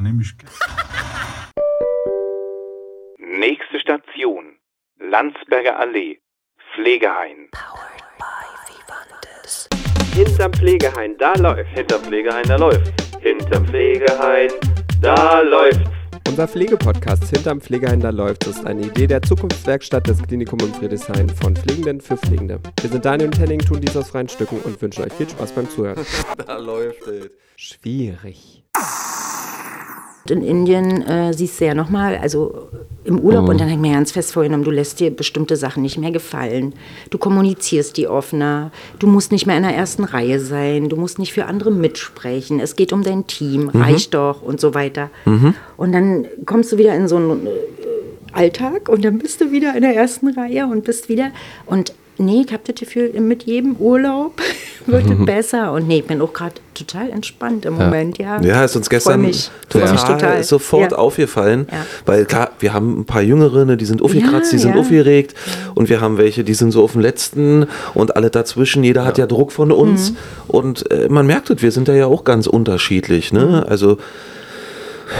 [0.00, 0.32] Nehme ich
[3.18, 4.58] Nächste Station.
[4.98, 6.18] Landsberger Allee.
[6.74, 7.48] Pflegeheim.
[10.14, 11.68] Hinterm Pflegeheim, da läuft.
[11.70, 12.92] Hinterm Pflegeheim, da läuft.
[13.20, 14.50] Hinterm Pflegeheim,
[15.00, 15.82] da läuft.
[16.28, 21.28] Unser Pflegepodcast Hinterm Pflegeheim da läuft ist eine Idee der Zukunftswerkstatt des Klinikum in Friedrichshain
[21.28, 22.60] von Pflegenden für Pflegende.
[22.80, 25.52] Wir sind Daniel und Henning, tun dies aus freien Stücken und wünschen euch viel Spaß
[25.52, 26.04] beim Zuhören.
[26.46, 27.30] Da läuft es.
[27.56, 28.62] Schwierig.
[30.30, 32.68] In Indien äh, siehst du ja nochmal, also
[33.04, 35.82] im Urlaub und dann habe ich mir ganz fest vorgenommen, du lässt dir bestimmte Sachen
[35.82, 36.74] nicht mehr gefallen.
[37.10, 38.70] Du kommunizierst die offener.
[38.98, 40.90] Du musst nicht mehr in der ersten Reihe sein.
[40.90, 42.60] Du musst nicht für andere mitsprechen.
[42.60, 43.70] Es geht um dein Team.
[43.70, 45.10] Reicht doch und so weiter.
[45.76, 47.50] Und dann kommst du wieder in so einen äh,
[48.32, 51.30] Alltag und dann bist du wieder in der ersten Reihe und bist wieder
[51.64, 54.40] und nee, ich habe das Gefühl, mit jedem Urlaub
[54.86, 58.40] wird es besser und nee, ich bin auch gerade total entspannt im Moment, ja.
[58.40, 60.42] Ja, ist uns gestern mich, total, mich total.
[60.44, 60.98] sofort Ja.
[60.98, 61.78] aufgefallen, Ja.
[62.06, 64.80] weil klar, wir haben ein paar Jüngere, ne, die sind aufgekratzt, Ja, die sind ja.
[64.80, 65.34] aufgeregt
[65.74, 69.18] und wir haben welche, die sind so auf dem letzten und alle dazwischen, jeder hat
[69.18, 70.16] ja Druck von uns Mhm.
[70.48, 73.38] und äh, man merkt es, wir sind da ja auch ganz unterschiedlich, Mhm.
[73.38, 73.66] ne?
[73.68, 73.98] Also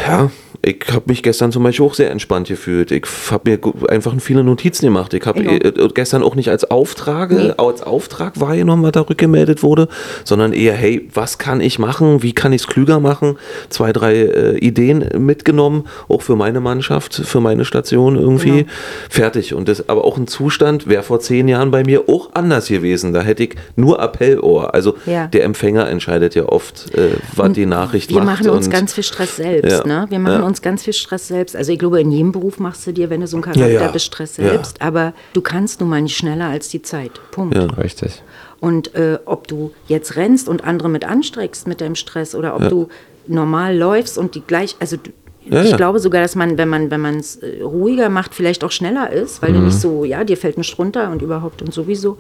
[0.07, 0.31] ja,
[0.63, 2.91] ich habe mich gestern zum Beispiel auch sehr entspannt gefühlt.
[2.91, 3.59] Ich habe mir
[3.91, 5.15] einfach viele Notizen gemacht.
[5.15, 5.51] Ich habe Ja.
[5.53, 9.89] äh, gestern auch nicht als Auftrag, als Auftrag wahrgenommen, was da rückgemeldet wurde,
[10.25, 12.23] sondern eher, hey, was kann ich machen?
[12.23, 13.37] Wie kann ich es klüger machen?
[13.69, 18.63] Zwei, drei äh, Ideen mitgenommen, auch für meine Mannschaft, für meine Station irgendwie.
[18.65, 18.69] Genau.
[19.11, 19.55] Fertig.
[19.55, 23.13] Und das aber auch ein Zustand, wäre vor zehn Jahren bei mir auch anders gewesen.
[23.13, 24.75] Da hätte ich nur Appellohr.
[24.75, 25.27] Also Ja.
[25.27, 28.41] der Empfänger entscheidet ja oft, äh, was die Nachricht Wir macht.
[28.41, 29.87] machen uns ganz viel Stress selbst, Ja.
[29.87, 30.07] ne?
[30.09, 30.47] Wir machen Ja.
[30.47, 31.55] uns ganz viel Stress selbst.
[31.57, 33.83] Also ich glaube, in jedem Beruf machst du dir, wenn du so ein Charakter Ja,
[33.83, 33.89] ja.
[33.89, 34.49] bist, Stress Ja.
[34.51, 34.81] selbst.
[34.83, 37.13] Aber du kannst nun mal nicht schneller als die Zeit.
[37.31, 37.55] Punkt.
[37.57, 37.65] Ja.
[37.67, 38.23] Richtig.
[38.61, 42.69] Und äh, ob du jetzt rennst und andere mit anstreckst mit deinem Stress oder ob
[42.69, 42.89] du
[43.27, 45.11] normal läufst und die gleich, also du,
[45.45, 45.77] Ja, ich ja.
[45.77, 49.11] glaube sogar, dass man, wenn man wenn man es äh, ruhiger macht, vielleicht auch schneller
[49.13, 49.65] ist, weil du Mhm.
[49.67, 52.19] nicht so, ja, dir fällt nicht runter und überhaupt und sowieso.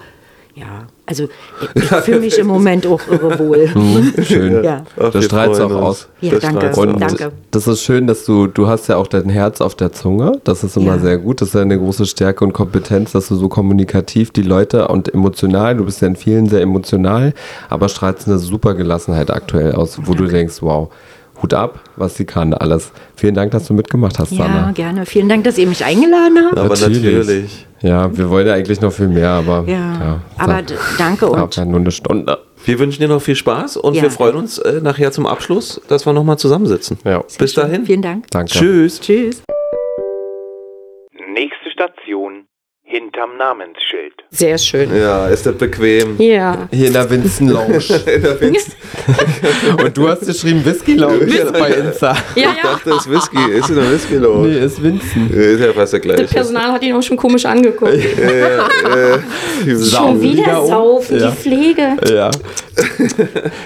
[0.58, 1.28] Ja, also
[1.74, 3.68] ich, ich fühle mich im Moment auch irre wohl.
[4.24, 4.64] Schön.
[4.64, 4.82] Ja.
[5.00, 5.72] Ach, Das strahlt auch uns.
[5.72, 6.08] aus.
[6.20, 6.80] Ja, Das danke.
[6.80, 7.00] Und.
[7.00, 7.32] Danke.
[7.52, 10.40] das ist schön, dass du, du hast ja auch dein Herz auf der Zunge.
[10.44, 10.98] Das ist immer Ja.
[10.98, 11.40] sehr gut.
[11.40, 15.12] Das ist ja eine große Stärke und Kompetenz, dass du so kommunikativ die Leute und
[15.14, 17.34] emotional, du bist ja in vielen sehr emotional,
[17.68, 20.88] aber strahlst eine super Gelassenheit aktuell aus, wo du denkst, wow,
[21.42, 22.90] Hut ab, was sie kann, alles.
[23.16, 24.72] Vielen Dank, dass du mitgemacht hast, Ja, Sanna.
[24.72, 25.06] gerne.
[25.06, 26.58] Vielen Dank, dass ihr mich eingeladen habt.
[26.58, 27.66] Aber natürlich.
[27.80, 30.62] Ja, wir wollen ja eigentlich noch viel mehr, aber Ja, ja, aber
[30.98, 32.38] danke und ja nur eine Stunde.
[32.64, 34.02] Wir wünschen dir noch viel Spaß und Ja.
[34.02, 36.98] wir freuen uns äh, nachher zum Abschluss, dass wir nochmal zusammensitzen.
[37.04, 37.22] Ja.
[37.38, 37.86] Bis dahin.
[37.86, 38.26] vielen Dank.
[38.30, 38.50] Danke.
[38.52, 39.00] Tschüss.
[39.00, 39.42] Tschüss.
[42.90, 44.14] Hinterm Namensschild.
[44.30, 44.96] Sehr schön.
[44.96, 46.16] Ja, ist das bequem.
[46.18, 46.68] Ja.
[46.72, 47.80] Hier in der Winston Lounge.
[49.84, 52.16] Und du hast geschrieben Whisky Lounge bei Insta.
[52.34, 52.50] Ja, Ich ja.
[52.62, 53.52] dachte, das ist Whisky.
[53.52, 54.46] Ist es ein Whisky los?
[54.46, 55.30] Nee, ist Winston.
[55.30, 56.34] Ist ja fast der Das gleiche.
[56.34, 57.92] Personal hat ihn auch schon komisch angeguckt.
[59.90, 61.30] Schon Wieder saufen, Ja.
[61.30, 61.96] die Pflege.
[62.08, 62.30] Ja,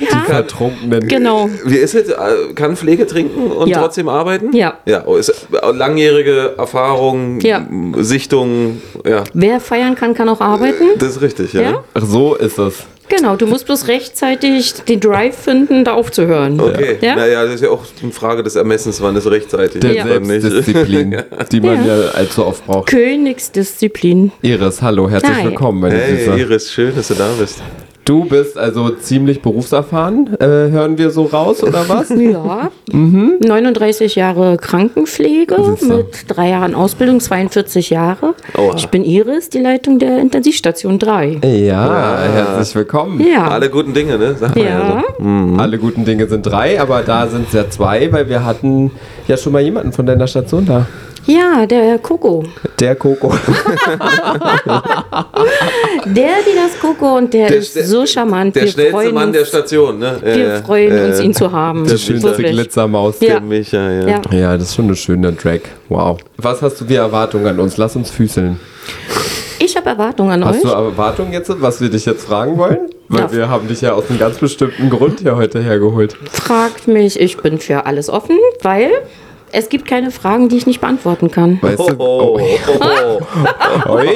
[0.01, 1.07] Ja, Vertrunkenen.
[1.07, 1.49] genau.
[1.65, 2.09] Wie ist es?
[2.09, 3.81] Äh, Kann Pflege trinken und Ja.
[3.81, 4.55] trotzdem arbeiten?
[4.57, 4.79] Ja.
[4.87, 7.67] Ja, oh, ist äh, langjährige Erfahrung, Ja.
[7.99, 8.81] Sichtung,
[9.13, 9.25] ja.
[9.35, 10.85] Wer feiern kann, kann auch arbeiten.
[10.99, 11.61] Das ist richtig, ja.
[11.63, 11.85] Ja?
[11.95, 12.85] Ach, so ist es.
[13.09, 16.59] Genau, du musst bloß rechtzeitig den Drive finden, da aufzuhören.
[16.59, 17.17] Okay, Ja?
[17.17, 20.05] naja, das ist ja auch eine Frage des Ermessens, wann es rechtzeitig Der Ja.
[20.05, 21.95] Selbstdisziplin, die man ja.
[22.15, 22.89] allzu oft braucht.
[22.89, 24.33] Königsdisziplin.
[24.41, 25.45] Iris, hallo, herzlich Hi.
[25.45, 26.39] willkommen, meine Hey, Süße.
[26.39, 27.61] Iris, schön, dass du da bist.
[28.05, 32.11] Du bist also ziemlich berufserfahren, äh, hören wir so raus, oder was?
[32.11, 38.35] Ja, 39 Jahre Krankenpflege mit drei Jahren Ausbildung, 42 Jahre.
[38.59, 38.75] Oha.
[38.77, 41.39] Ich bin Iris, die Leitung der Intensivstation 3.
[41.45, 43.21] Ja, herzlich willkommen.
[43.25, 43.47] Ja.
[43.49, 44.35] Alle guten Dinge, ne?
[44.39, 45.61] Sag mal Ja, so.
[45.61, 48.91] Alle guten Dinge sind drei, aber da sind es ja zwei, weil wir hatten
[49.29, 50.87] ja schon mal jemanden von deiner Station da.
[51.27, 52.45] Ja, der Coco.
[52.81, 53.33] Der Coco.
[56.07, 58.55] Der, die das Coco und der, Der ist so charmant.
[58.57, 60.19] Der wir schnellste freuen Mann uns, der Station, ne?
[60.21, 60.63] Ja, Wir ja.
[60.63, 61.87] freuen Äh, uns, ihn zu haben.
[61.87, 62.33] Die schönste.
[62.35, 63.17] Glitzermaus.
[63.21, 63.29] Ja.
[63.35, 64.09] Der Micha, ja.
[64.09, 64.21] Ja.
[64.33, 65.61] Ja, das ist schon eine schöne Drag.
[65.89, 66.19] Wow.
[66.39, 67.77] Was hast du für Erwartungen an uns?
[67.77, 68.59] Lass uns füßeln.
[69.59, 70.63] Ich habe Erwartungen an Hast euch.
[70.63, 72.79] du Erwartungen jetzt, was wir dich jetzt fragen wollen?
[73.09, 73.33] Weil Ja.
[73.33, 76.17] wir haben dich ja aus einem ganz bestimmten Grund hier heute hergeholt.
[76.33, 78.91] Fragt mich, ich bin für alles offen, weil
[79.55, 81.59] Es gibt keine Fragen, die ich nicht beantworten kann.
[81.61, 83.21] Weißt du, Oh, oh, oh,
[83.87, 83.93] oh.
[83.93, 84.07] Oi.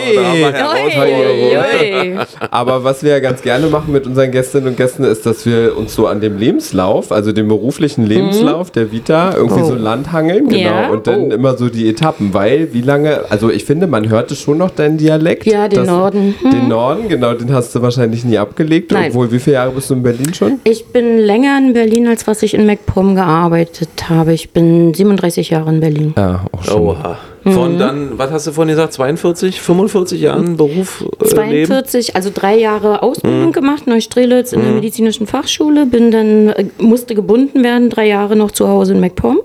[0.96, 2.18] Ui.
[2.50, 5.76] Aber was wir ja ganz gerne machen mit unseren Gästinnen und Gästen, ist, dass wir
[5.76, 10.48] uns so an dem Lebenslauf, also dem beruflichen Lebenslauf der Vita, irgendwie so langhangeln.
[10.48, 10.58] Genau.
[10.60, 10.88] Ja.
[10.88, 11.34] Und dann Oh.
[11.34, 12.32] immer so die Etappen.
[12.32, 15.44] Weil, wie lange, also ich finde, man hörte schon noch deinen Dialekt.
[15.46, 16.34] Ja, den Norden.
[16.40, 16.50] Hm.
[16.50, 18.92] Den Norden, genau, den hast du wahrscheinlich nie abgelegt.
[18.92, 19.10] Nein.
[19.10, 20.60] Obwohl, wie viele Jahre bist du in Berlin schon?
[20.64, 24.32] Ich bin länger in Berlin, als was ich in MacPom gearbeitet habe.
[24.32, 26.14] Ich bin 37 Jahre in Berlin.
[26.16, 26.80] Ja, auch schon.
[26.80, 27.18] Oha.
[27.44, 31.66] Von dann, was hast du vorhin gesagt, 42, 45 Jahren Beruf äh, leben?
[31.68, 37.14] 42, also drei Jahre Ausbildung gemacht, Neustrelitz in der medizinischen Fachschule, bin dann, äh, musste
[37.14, 39.38] gebunden werden, drei Jahre noch zu Hause in MacPom.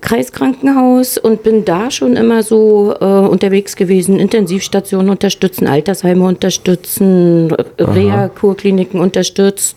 [0.00, 9.00] Kreiskrankenhaus und bin da schon immer so äh, unterwegs gewesen, Intensivstationen unterstützen, Altersheime unterstützen, Reha-Kurkliniken
[9.00, 9.76] unterstützt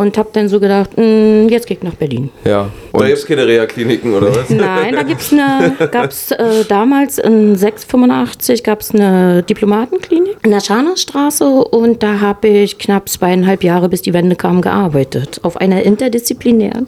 [0.00, 2.30] und habe dann so gedacht, mh, jetzt ich nach Berlin.
[2.44, 2.70] Ja.
[2.92, 4.48] Da Und gibt es keine Reha-Kliniken oder was?
[4.48, 10.60] Nein, da gibt's eine, gab's äh, damals in 685 gab es eine Diplomatenklinik in der
[10.60, 15.40] Scharnerstraße und da habe ich knapp zweieinhalb Jahre, bis die Wende kam, gearbeitet.
[15.42, 16.86] Auf einer interdisziplinären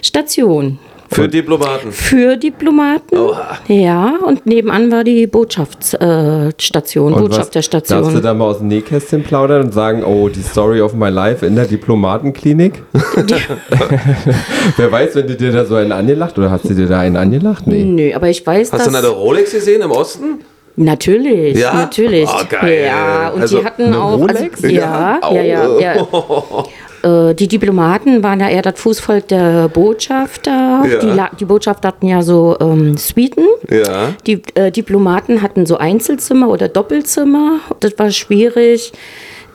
[0.00, 0.78] Station.
[1.12, 1.92] Für Diplomaten.
[1.92, 3.16] Für Diplomaten.
[3.68, 8.22] Ja, und nebenan war die Botschaftsstation, äh, Station, Und was, darfst du Botschafterstation.
[8.22, 11.54] da mal aus dem Nähkästchen plaudern und sagen, oh, die Story of my life in
[11.56, 12.82] der Diplomatenklinik?
[14.76, 17.16] Wer weiß, wenn du dir da so einen angelacht oder hast du dir da einen
[17.16, 17.66] angelacht?
[17.66, 17.84] Nee.
[17.84, 18.92] Nö, aber ich weiß, Hast dass...
[18.92, 20.40] du eine Rolex gesehen im Osten?
[20.76, 21.74] Natürlich, Ja?
[21.74, 22.28] natürlich.
[22.32, 22.84] Oh, geil.
[22.86, 24.18] Ja, und Also, die hatten eine auch.
[24.18, 24.40] Rolex?
[24.64, 25.94] Also, ja, ja, ja, ja.
[27.30, 30.61] Äh, Die Diplomaten waren ja eher das Fußvolk der Botschafter.
[30.84, 31.30] Ja.
[31.30, 33.46] Die, die Botschafter hatten ja so ähm, Suiten.
[33.70, 34.14] Ja.
[34.26, 37.60] Die äh, Diplomaten hatten so Einzelzimmer oder Doppelzimmer.
[37.80, 38.92] Das war schwierig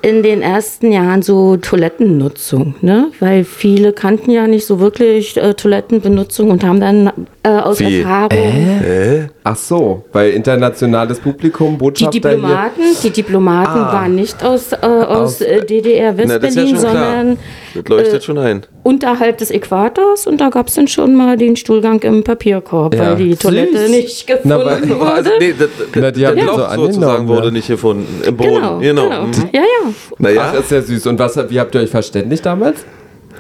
[0.02, 3.12] in den ersten Jahren so Toilettennutzung, ne?
[3.20, 8.00] Weil viele kannten ja nicht so wirklich äh, Toilettenbenutzung und haben dann äh, aus Wie?
[8.02, 14.78] Erfahrung Ach so, weil internationales Publikum, Die Botschafter Diplomaten, die Diplomaten waren nicht aus, äh,
[14.86, 17.38] aus, Aus- äh, DDR Na, das ist ja sondern
[17.74, 18.66] Das leuchtet äh, schon ein.
[18.84, 23.02] unterhalb des Äquators und da gab es dann schon mal den Stuhlgang im Papierkorb, Ja.
[23.12, 23.90] weil die Toilette Süß.
[23.90, 25.12] nicht Na, gefunden weil- wurde.
[25.14, 27.52] Also, nee, das, Na, die haben die so sozusagen angenommen, wurde ja.
[27.52, 28.22] nicht gefunden.
[28.28, 28.54] Im Boden.
[28.54, 29.04] Genau, Genau.
[29.10, 29.22] genau.
[29.28, 29.34] Mhm.
[29.54, 29.94] Ja, ja.
[30.18, 31.08] Naja, Ach, ist ja süß.
[31.08, 32.86] Und was, wie habt ihr euch verständigt damals?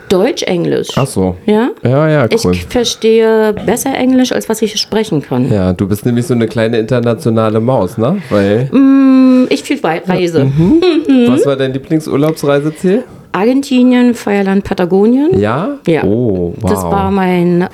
[0.09, 0.87] Deutsch, Englisch.
[0.95, 1.35] Ach so.
[1.45, 1.69] Ja?
[1.83, 2.53] Ja, ja, cool.
[2.53, 5.51] Ich verstehe besser Englisch, als was ich sprechen kann.
[5.51, 8.21] Ja, du bist nämlich so eine kleine internationale Maus, ne?
[8.29, 10.45] Weil, Mm, Ich viel Reise.
[10.57, 10.81] Mhm.
[11.27, 13.03] was war dein Lieblingsurlaubsreiseziel?
[13.31, 15.37] Argentinien, Feierland, Patagonien.
[15.39, 15.77] Ja?
[15.85, 16.03] Ja.
[16.03, 16.69] Oh, wow.
[16.71, 17.67] Das war mein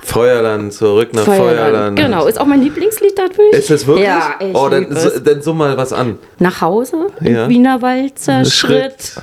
[0.00, 1.58] Feuerland, zurück nach Feuerland.
[1.58, 1.96] Feuerland.
[1.98, 3.52] Genau, ist auch mein Lieblingslied dadurch.
[3.52, 4.06] Ist das wirklich?
[4.06, 5.22] Ja, ich oh, dann, es.
[5.24, 6.18] dann summ mal was an.
[6.38, 7.48] nach Hause im Ja.
[7.48, 8.92] Wiener Walzer Schritt.
[9.14, 9.22] Schritt.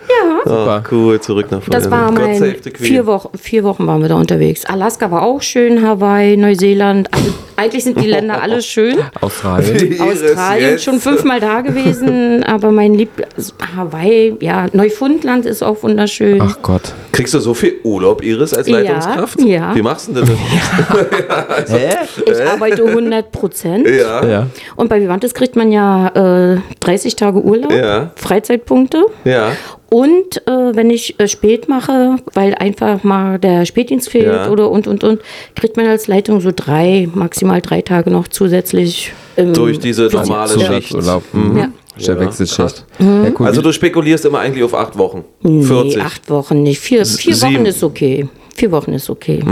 [0.09, 1.85] Ja, Oh, cool, zurück nach Feuerland.
[1.85, 4.65] das war mein vier Wochen, vier Wochen waren wir da unterwegs.
[4.65, 7.07] Alaska war auch schön, Hawaii, Neuseeland.
[7.13, 8.97] Also, eigentlich sind die Länder alle schön.
[9.21, 10.01] Australien.
[10.01, 13.09] Australien schon fünfmal da gewesen, aber mein Lieb
[13.77, 16.41] Hawaii, ja, Neufundland ist auch wunderschön.
[16.41, 16.93] Ach Gott.
[17.11, 19.39] Kriegst du so viel Urlaub, Iris, als Ja, Leitungskraft?
[19.41, 19.75] ja.
[19.75, 21.71] Wie machst du denn das?
[21.71, 21.89] Hä?
[22.25, 23.87] Ich arbeite 100 Prozent.
[23.87, 24.25] Ja.
[24.25, 24.47] Ja.
[24.75, 28.11] Und bei Vivantes kriegt man ja äh, 30 Tage Urlaub, Ja.
[28.15, 29.05] Freizeitpunkte.
[29.23, 29.51] Ja.
[29.93, 34.49] Und äh, wenn ich äh, spät mache, weil einfach mal der Spätdienst fehlt Ja.
[34.49, 35.19] oder und und und,
[35.53, 39.11] kriegt man als Leitung so drei, maximal drei Tage noch zusätzlich.
[39.35, 40.67] im Durch diese normale Ja.
[40.73, 40.87] Schicht.
[40.91, 41.23] Zusatzurlaub.
[41.33, 41.57] Mhm.
[41.57, 41.67] Ja.
[42.07, 42.85] Der Wechselschicht.
[42.99, 43.23] Mhm.
[43.25, 43.45] Ja, cool.
[43.47, 45.25] Also du spekulierst immer eigentlich auf acht Wochen.
[45.43, 45.97] 40.
[45.97, 46.79] Nee, acht Wochen nicht.
[46.79, 47.55] Vier, vier sieben.
[47.55, 48.29] Wochen ist okay.
[48.55, 49.43] Vier Wochen ist okay.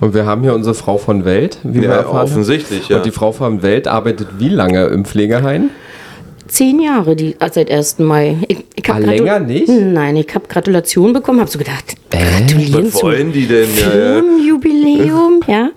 [0.00, 2.16] Und wir haben hier unsere Frau von Welt, wie wir Ja, erfahren.
[2.16, 2.24] haben.
[2.24, 2.98] offensichtlich, ja.
[2.98, 5.70] Und die Frau von Welt arbeitet wie lange im Pflegeheim?
[6.48, 7.98] Zehn Jahre die, äh, seit 1.
[7.98, 8.36] Mai.
[8.48, 9.68] Ich, ich hab Ah, länger nicht?
[9.68, 13.68] Nein, ich habe Gratulation bekommen, habe so gedacht, gratulieren Was zu wollen die denn?
[13.78, 14.22] Ja, ja.
[14.46, 15.70] Jubiläum, ja.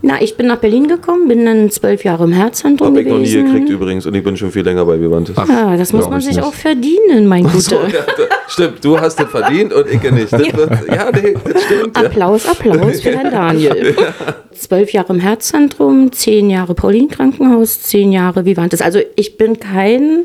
[0.00, 3.18] Na, ich bin nach Berlin gekommen, bin dann zwölf Jahre im Herzzentrum Hab ich noch
[3.18, 3.46] nie gewesen.
[3.46, 5.34] gekriegt übrigens und ich bin schon viel länger bei Vivantes.
[5.36, 6.44] Ja, das muss glaub man ich sich nicht.
[6.44, 7.58] auch verdienen, mein Guter.
[7.60, 10.32] So, ja, da- stimmt, du hast es verdient und ich nicht.
[10.32, 11.96] Das wird, ja, nee, das stimmt.
[11.96, 12.04] Ja.
[12.04, 13.96] Applaus, Applaus für Herrn Daniel.
[14.52, 18.80] Zwölf Jahre im Herzzentrum, zehn Jahre Paulin-Krankenhaus, zehn Jahre Vivantes.
[18.80, 20.24] Also ich bin kein,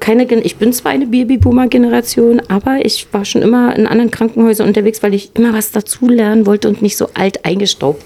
[0.00, 5.02] keine, ich bin zwar eine Babyboomer-Generation, aber ich war schon immer in anderen Krankenhäusern unterwegs,
[5.02, 8.02] weil ich immer was dazulernen wollte und nicht so alt eingestaubt.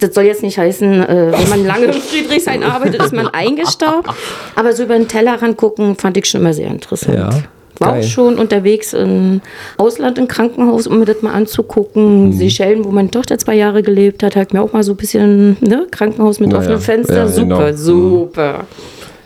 [0.00, 4.08] Das soll jetzt nicht heißen, äh, wenn man lange in Friedrichshain arbeitet, ist man eingestaubt.
[4.56, 7.14] Aber so über den Tellerrand gucken, fand ich schon immer sehr interessant.
[7.16, 7.30] Ja,
[7.78, 8.00] War geil.
[8.00, 9.40] auch schon unterwegs im
[9.78, 11.36] Ausland, im Krankenhaus, um mir das mal Mhm.
[11.36, 12.32] anzugucken.
[12.32, 15.56] Seychellen, wo meine Tochter zwei Jahre gelebt hat, hat mir auch mal so ein bisschen
[15.60, 17.16] ne, Krankenhaus mit Naja, offenen Fenstern.
[17.16, 17.76] ja, super, genau.
[17.76, 18.64] super.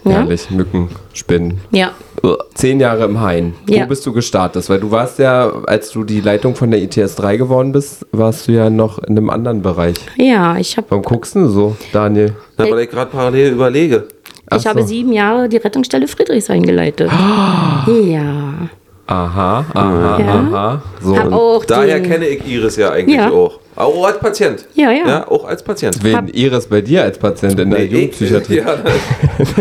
[0.05, 0.13] Ja.
[0.13, 1.61] Herrlich, Mücken, Spinnen.
[1.71, 1.93] Ja.
[2.55, 3.55] Zehn Jahre im Hain.
[3.69, 3.85] Ja.
[3.85, 4.69] Wo bist du gestartet?
[4.69, 8.49] Weil du warst ja, als du die Leitung von der ITS 3 geworden bist, warst
[8.49, 9.97] du ja noch in einem anderen Bereich.
[10.17, 12.35] Ja, ich habe Warum guckst du so, Daniel?
[12.59, 14.09] Na, weil ich gerade parallel überlege.
[14.51, 14.89] Ach ich habe so.
[14.89, 17.11] sieben Jahre die Rettungsstelle Friedrichshain geleitet.
[17.11, 18.69] Ja.
[19.07, 20.27] Aha, aha, Ja.
[20.27, 20.83] aha.
[21.03, 23.31] So, auch Daher kenne ich Iris ja eigentlich Ja.
[23.31, 23.61] auch.
[23.77, 24.65] Auch als Patient.
[24.75, 25.07] Ja, ja.
[25.07, 25.99] Ja, auch als Patient.
[26.03, 28.59] wen Iris bei dir als Patient in der Nee, ich- Jugendpsychiatrie?
[28.59, 28.77] Ja,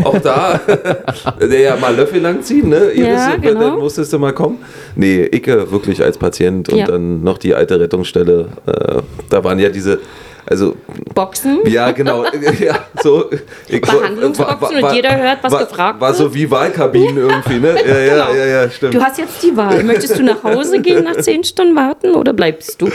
[0.05, 0.61] auch da,
[1.41, 2.91] der ja mal Löffel lang ziehen, ne?
[2.91, 3.59] Iris, Ja, genau.
[3.59, 4.59] dann musstest du mal kommen.
[4.95, 6.85] Nee, Icke wirklich als Patient und Ja.
[6.85, 8.47] dann noch die alte Rettungsstelle.
[8.67, 9.99] Äh, da waren ja diese,
[10.45, 10.75] also
[11.15, 11.59] Boxen.
[11.65, 12.23] ja, genau.
[12.59, 13.29] ja, so,
[13.67, 16.33] ich, Behandlungsboxen und jeder hört, was war, gefragt War so wird.
[16.35, 17.75] wie Wahlkabinen irgendwie, ne?
[17.87, 18.33] Ja, ja, Genau.
[18.37, 18.93] ja, ja, stimmt.
[18.95, 19.83] Du hast jetzt die Wahl.
[19.83, 22.89] Möchtest du nach Hause gehen nach zehn Stunden warten oder bleibst du?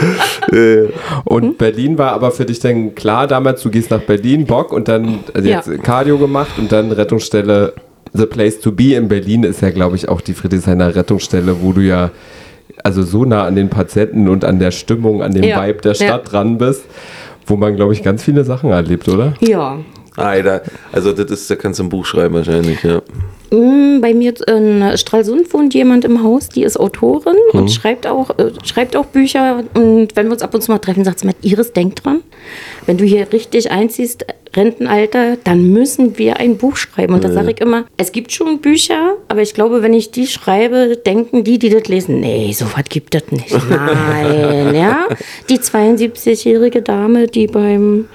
[1.25, 1.55] Und Hm?
[1.57, 5.21] Berlin war aber für dich dann klar damals, du gehst nach Berlin, Bock und dann
[5.35, 5.57] also Ja.
[5.67, 7.73] jetzt Cardio gemacht und dann Rettungsstelle
[8.15, 11.73] The Place to Be in Berlin ist ja, glaube ich, auch die Friedrichshainer Rettungsstelle, wo
[11.73, 12.11] du ja
[12.85, 15.63] also so nah an den Patienten und an der Stimmung, an dem Ja.
[15.67, 16.07] Vibe der Ja.
[16.07, 16.85] Stadt dran bist,
[17.49, 19.35] wo man, glaube ich, ganz viele Sachen erlebt, oder?
[19.41, 19.79] Ja.
[20.17, 20.63] Alter,
[20.93, 23.01] also das ist, da kannst du ein Buch schreiben wahrscheinlich, ja.
[23.51, 28.31] Mm, Bei mir in Stralsund wohnt jemand im Haus, die ist Autorin und schreibt auch,
[28.39, 29.65] äh, schreibt auch Bücher.
[29.75, 32.21] Und wenn wir uns ab und zu mal treffen, sagt sie mir, Iris, denk dran,
[32.87, 37.15] wenn du hier richtig einziehst, Rentenalter, dann müssen wir ein Buch schreiben.
[37.15, 40.27] Und da sage ich immer, es gibt schon Bücher, aber ich glaube, wenn ich die
[40.27, 43.53] schreibe, denken die, die das lesen, nee, so was gibt es nicht.
[43.71, 45.07] Nein, ja.
[45.49, 48.07] Die 72-jährige Dame, die beim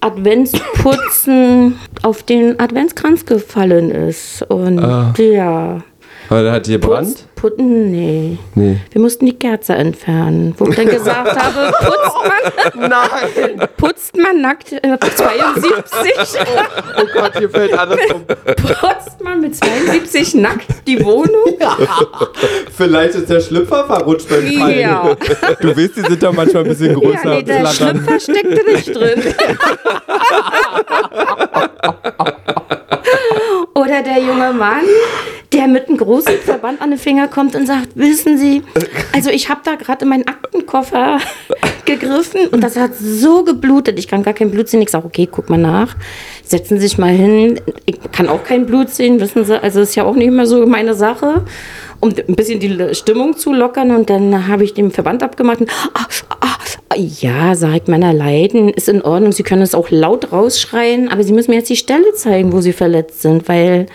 [0.00, 4.42] Adventsputzen auf den Adventskranz gefallen ist.
[4.42, 4.78] Und
[5.18, 5.82] ja.
[6.30, 7.26] Da hat die gebrannt?
[7.34, 8.38] Putz, putten, nee.
[8.54, 8.76] Nee.
[8.92, 10.54] Wir mussten die Kerze entfernen.
[10.56, 12.16] Wo ich dann gesagt habe, putzt
[12.76, 13.68] man, Nein.
[13.76, 16.40] putzt man nackt äh, 72,
[16.98, 18.24] Oh Gott, hier fällt alles um.
[18.26, 21.56] putzt man mit 72 nackt die Wohnung?
[22.76, 24.78] Vielleicht ist der Schlüpfer verrutscht beim Fallen.
[24.78, 25.16] Ja.
[25.60, 27.24] Du weißt, die sind da manchmal ein bisschen größer.
[27.24, 27.66] Ja, nee, der.
[27.66, 29.20] Schlüpfer steckte nicht drin.
[33.74, 34.84] Oder der junge Mann,
[35.52, 38.62] der mit einem großen Verband an den Finger kommt und sagt, wissen Sie,
[39.12, 41.18] also ich habe da gerade in meinen Aktenkoffer
[41.86, 43.98] gegriffen und das hat so geblutet.
[43.98, 44.80] Ich kann gar kein Blut sehen.
[44.82, 45.96] Ich sage, okay, guck mal nach.
[46.44, 47.60] Setzen Sie sich mal hin.
[47.86, 49.60] Ich kann auch kein Blut sehen, wissen Sie.
[49.60, 51.44] Also ist ja auch nicht mehr so meine Sache.
[51.98, 55.60] Um ein bisschen die Stimmung zu lockern und dann habe ich den Verband abgemacht.
[55.60, 56.06] Und, ah,
[56.40, 59.32] ah, ja, sagt meiner Leiden, ist in Ordnung.
[59.32, 62.60] Sie können es auch laut rausschreien, aber Sie müssen mir jetzt die Stelle zeigen, wo
[62.60, 63.86] Sie verletzt sind, weil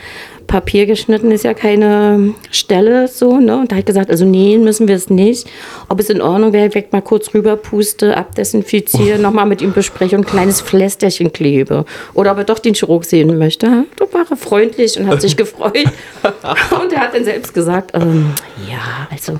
[0.48, 3.58] Papier geschnitten ist ja keine Stelle so, ne?
[3.60, 5.48] Und da hat gesagt, also nähen müssen wir es nicht.
[5.90, 10.16] Ob es in Ordnung wäre, ich mal kurz rüber puste, abdesinfiziere, nochmal mit ihm bespreche
[10.16, 11.86] und ein kleines Pflästerchen klebe.
[12.14, 13.86] Oder ob er doch den Chirurg sehen möchte.
[13.98, 15.86] Da war er freundlich und hat sich gefreut.
[16.24, 18.32] Und er hat dann selbst gesagt, ähm,
[18.70, 19.40] ja, also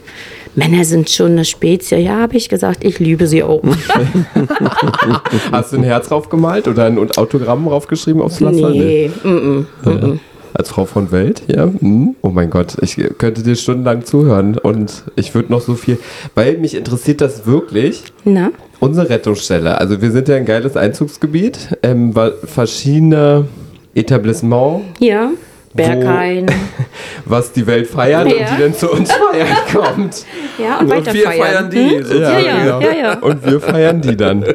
[0.56, 1.98] Männer sind schon eine Spezie.
[1.98, 3.62] Ja, habe ich gesagt, ich liebe sie auch.
[5.52, 8.70] Hast du ein Herz draufgemalt oder ein Autogramm draufgeschrieben aufs Pflaster?
[8.70, 10.20] nee, mm, mm.
[10.58, 11.66] Als Frau von Welt, ja.
[11.66, 12.16] Mhm.
[12.22, 16.00] Oh mein Gott, ich könnte dir stundenlang zuhören und ich würde noch so viel,
[16.34, 18.04] weil mich interessiert das wirklich.
[18.24, 18.52] Na?
[18.80, 23.48] Unsere Rettungsstelle, also wir sind ja ein geiles Einzugsgebiet, ähm, weil verschiedene
[23.96, 25.32] Etablissements, Ja,
[25.74, 26.46] Berghain.
[27.26, 28.34] was die Welt feiert Ja.
[28.34, 30.26] und die dann zu uns feiern kommt.
[30.58, 31.42] Ja, und, Und weiter wir feiern.
[31.42, 31.90] feiern die.
[32.00, 32.22] Hm?
[32.22, 32.80] Ja, ja, genau.
[32.80, 33.20] ja, ja.
[33.20, 34.46] Und wir feiern die dann.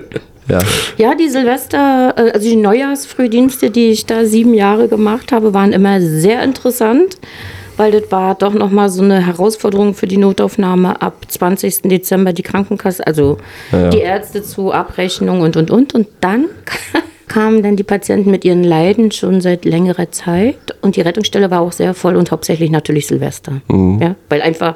[0.50, 0.58] Ja.
[0.96, 5.72] Ja, die Silvester, äh, also die Neujahrsfrühdienste, die ich da sieben Jahre gemacht habe, waren
[5.72, 7.18] immer sehr interessant,
[7.76, 11.82] weil das war doch nochmal so eine Herausforderung für die Notaufnahme ab 20.
[11.82, 13.38] Dezember die Krankenkasse, also
[13.72, 15.94] die Ärzte zu Abrechnung und und und.
[15.94, 16.46] Und dann
[17.28, 21.62] kamen dann die Patienten mit ihren Leiden schon seit längerer Zeit und die Rettungsstelle war
[21.62, 23.62] auch sehr voll und hauptsächlich natürlich Silvester.
[23.70, 24.74] Ja, weil einfach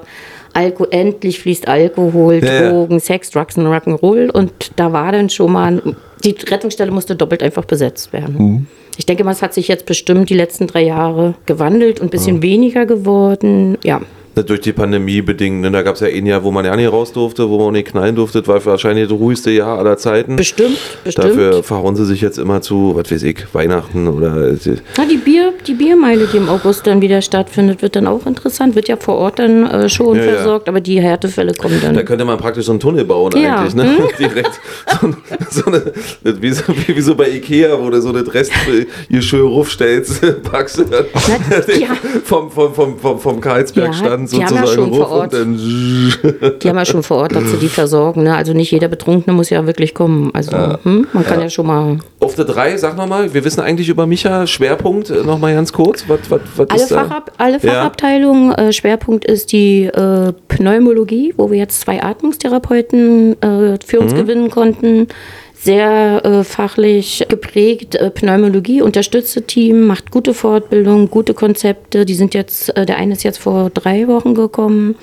[0.54, 2.70] Alko endlich fließt Alkohol, Ja, ja.
[2.70, 5.82] Drogen, Sex, Drugs und Rock'n'Roll und da war dann schon mal,
[6.25, 8.66] die Rettungsstelle musste doppelt einfach besetzt werden.
[8.96, 12.11] Ich denke mal, es hat sich jetzt bestimmt die letzten drei Jahre gewandelt und ein
[12.11, 13.76] bisschen weniger geworden.
[13.82, 14.00] Ja,
[14.34, 15.60] Durch die Pandemie bedingt.
[15.60, 15.70] Ne?
[15.70, 17.70] Da gab es ja ein Jahr, wo man ja nicht raus durfte, wo man auch
[17.70, 18.40] nicht knallen durfte.
[18.40, 20.36] Das war wahrscheinlich das ruhigste Jahr aller Zeiten.
[20.36, 21.28] bestimmt, bestimmt.
[21.28, 24.54] Dafür verhauen sie sich jetzt immer zu, was weiß ich, Weihnachten oder.
[24.96, 28.74] Na, die, Bier, die Biermeile, die im August dann wieder stattfindet, wird dann auch interessant.
[28.74, 30.32] Wird ja vor Ort dann äh, schon Ja, ja.
[30.32, 31.94] versorgt, aber die Härtefälle kommen dann.
[31.94, 33.58] Da könnte man praktisch so einen Tunnel bauen Ja.
[33.58, 33.96] eigentlich, ne?
[34.18, 34.60] Direkt.
[35.00, 35.92] So, so eine,
[36.40, 38.52] wie, so, wie so bei Ikea, wo du so das Rest
[39.08, 41.88] hier schön rufstellst, packst du dann Na, ja.
[42.24, 43.94] vom, vom, vom, vom, vom Karlsberg
[44.33, 45.33] Ja, dann Die haben sozusagen ja schon vor Ort.
[46.62, 48.23] Die haben ja schon vor Ort, dass sie die versorgen.
[48.23, 48.35] Ne?
[48.35, 50.31] Also nicht jeder Betrunkene muss ja wirklich kommen.
[50.35, 50.52] Also
[50.83, 51.50] hm, man kann ja.
[51.50, 51.99] schon mal.
[52.21, 56.04] Auf der 3, sag nochmal, wir wissen eigentlich über Micha, Schwerpunkt, äh, nochmal ganz kurz.
[56.09, 56.87] Was, was, was Alle?
[56.87, 57.59] Fachabteilungen, alle Ja.
[57.59, 64.02] Fachabteilungen, äh, Schwerpunkt ist die äh, Pneumologie, wo wir jetzt zwei Atmungstherapeuten äh, für Mhm.
[64.02, 65.09] uns gewinnen konnten.
[65.64, 67.94] Sehr äh, fachlich geprägt.
[67.94, 72.04] Äh, Pneumologie unterstützte Team, macht gute Fortbildung, gute Konzepte.
[72.04, 74.97] Die sind jetzt, äh, der eine ist jetzt vor drei Wochen gekommen.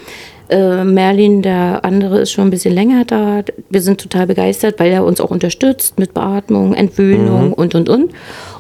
[0.50, 3.42] Äh, Merlin, der andere, ist schon ein bisschen länger da.
[3.72, 8.12] Wir sind total begeistert, weil er uns auch unterstützt mit Beatmung, Entwöhnung und, und, und.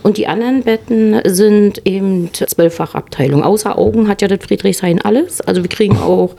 [0.01, 3.43] Und die anderen Betten sind eben zwölffachabteilung.
[3.43, 5.39] Außer Augen hat ja das Friedrichshain alles.
[5.41, 6.35] Also wir kriegen auch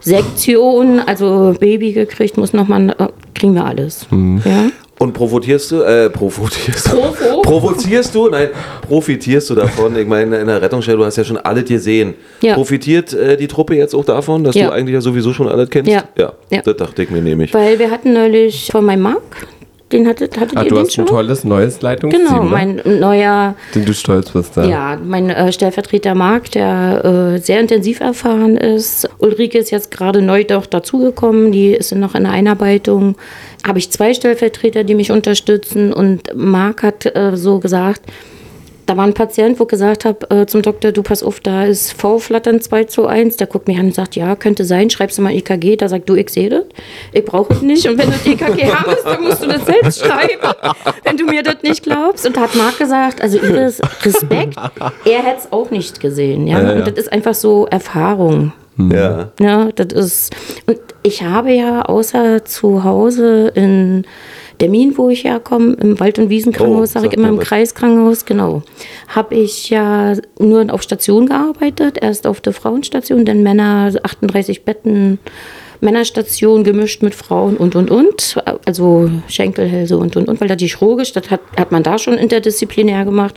[0.00, 4.06] Sektion, also Baby gekriegt, muss nochmal, äh, kriegen wir alles.
[4.10, 4.70] Ja?
[4.98, 7.42] Und provozierst du, äh, provozierst du, Provo?
[7.42, 8.50] provozierst du, nein,
[8.86, 9.96] profitierst du davon?
[9.96, 12.14] Ich meine, in der Rettungsstelle, du hast ja schon alles gesehen.
[12.40, 12.54] Ja.
[12.54, 14.66] Profitiert äh, die Truppe jetzt auch davon, dass Ja.
[14.68, 15.90] du eigentlich ja sowieso schon alles kennst?
[15.90, 16.04] Ja.
[16.16, 16.32] ja.
[16.50, 16.62] Ja.
[16.62, 17.52] Das dachte ich mir nämlich.
[17.52, 19.22] Weil wir hatten neulich von meinem Marc,
[19.92, 21.04] den hattet, hattet Ah, ihr du den hast schon?
[21.04, 22.50] ein tolles neues Leitungsteam, Genau, ne?
[22.50, 24.56] mein neuer den du stolz bist.
[24.56, 24.64] Ja.
[24.64, 29.08] Ja, mein äh, Stellvertreter Marc, der äh, sehr intensiv erfahren ist.
[29.18, 33.16] Ulrike ist jetzt gerade neu doch dazugekommen, die ist noch in der Einarbeitung.
[33.66, 38.00] Habe ich zwei Stellvertreter, die mich unterstützen und Marc hat äh, so gesagt,
[38.86, 41.64] da war ein Patient, wo ich gesagt habe äh, zum Doktor, du pass auf, da
[41.64, 43.36] ist V-Flattern 2 zu 1.
[43.36, 45.76] Der guckt mich an und sagt, ja, könnte sein, schreibst du mal EKG.
[45.76, 46.64] Da sagt du, ich sehe das,
[47.12, 47.86] ich brauche es nicht.
[47.88, 50.54] Und wenn du das EKG haben willst, dann musst du das selbst schreiben,
[51.04, 52.26] wenn du mir das nicht glaubst.
[52.26, 54.56] Und da hat Marc gesagt, also Iris, Respekt,
[55.04, 56.46] er hätte es auch nicht gesehen.
[56.46, 56.60] Ja?
[56.60, 56.78] Ja, ja.
[56.78, 58.52] Und das ist einfach so Erfahrung.
[58.78, 59.30] Ja.
[59.38, 60.36] Ja, das ist.
[60.66, 64.06] Und ich habe ja außer zu Hause in
[64.62, 67.40] Dermin, wo ich herkomme, im Wald- und Wiesenkrankenhaus, Oh, sage ich immer im.
[67.40, 68.62] Kreiskrankenhaus, genau,
[69.08, 71.98] habe ich ja nur auf Station gearbeitet.
[72.00, 75.18] Erst auf der Frauenstation, dann Männer, 38 Betten.
[75.80, 80.68] Männerstation gemischt mit Frauen und und und, also Schenkelhälse und und und, weil da die
[80.68, 83.34] chirurgisch, das hat, hat man da schon interdisziplinär gemacht.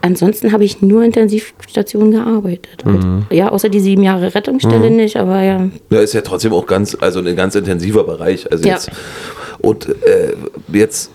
[0.00, 2.84] Ansonsten habe ich nur Intensivstationen gearbeitet.
[3.30, 5.68] Ja, außer die sieben Jahre Rettungsstelle nicht, aber ja.
[5.90, 8.50] Ja, ist ja trotzdem auch ganz, also ein ganz intensiver Bereich.
[8.50, 8.74] Also Ja.
[8.74, 8.90] jetzt,
[9.60, 10.34] und äh,
[10.72, 11.10] jetzt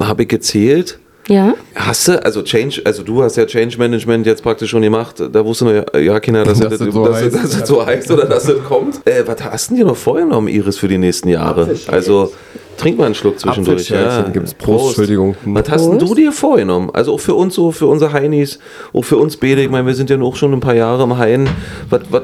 [0.00, 0.98] habe ich gezählt,
[1.28, 5.22] Ja, Hast du, also Change, also du hast ja Change Management jetzt praktisch schon gemacht,
[5.32, 7.52] da wusste man ja, ja Kinder, dass, Dass das, das das, so dass, heißt, dass
[7.54, 7.60] ja.
[7.60, 9.00] das so heißt oder dass das kommt.
[9.06, 11.74] Äh, was hast du dir noch vorgenommen, Iris, für die nächsten Jahre?
[11.86, 12.32] Also
[12.76, 13.92] trink mal einen Schluck zwischendurch.
[13.92, 14.54] Apfelschälchen gibt's.
[14.54, 15.36] Prost, Entschuldigung.
[15.44, 16.90] Was hast denn du dir vorgenommen?
[16.92, 18.58] Also auch für uns so, für unsere Heinis,
[18.92, 21.18] auch für uns beide, ich meine, wir sind ja auch schon ein paar Jahre im
[21.18, 21.48] Hain.
[21.90, 22.22] Was, was,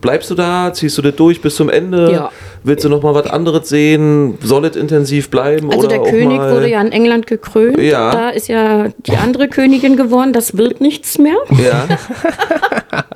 [0.00, 0.72] bleibst du da?
[0.72, 2.12] Ziehst du das durch bis zum Ende?
[2.12, 2.30] Ja.
[2.64, 4.38] Willst du noch mal was anderes sehen?
[4.42, 5.68] Soll es intensiv bleiben?
[5.70, 7.78] also oder der auch König mal wurde ja in England gekrönt.
[7.78, 8.10] Ja.
[8.10, 10.32] Da ist ja die andere Königin geworden.
[10.32, 11.36] Das wird nichts mehr.
[11.62, 11.86] Ja,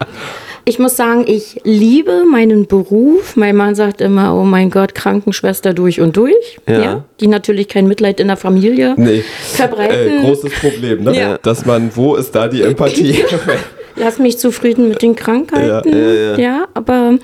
[0.64, 3.34] Ich muss sagen, ich liebe meinen Beruf.
[3.36, 6.58] Mein Mann sagt immer, oh mein Gott, Krankenschwester durch und durch.
[6.68, 7.04] Ja.
[7.20, 9.24] die natürlich kein Mitleid in der Familie Nee.
[9.54, 10.18] verbreiten.
[10.18, 11.16] Äh, großes Problem, ne?
[11.18, 11.38] Ja.
[11.38, 13.24] Dass man, wo ist da die Empathie?
[13.96, 15.92] Lass mich zufrieden mit den Krankheiten.
[15.92, 16.68] Ja, ja, ja.
[16.74, 17.18] aber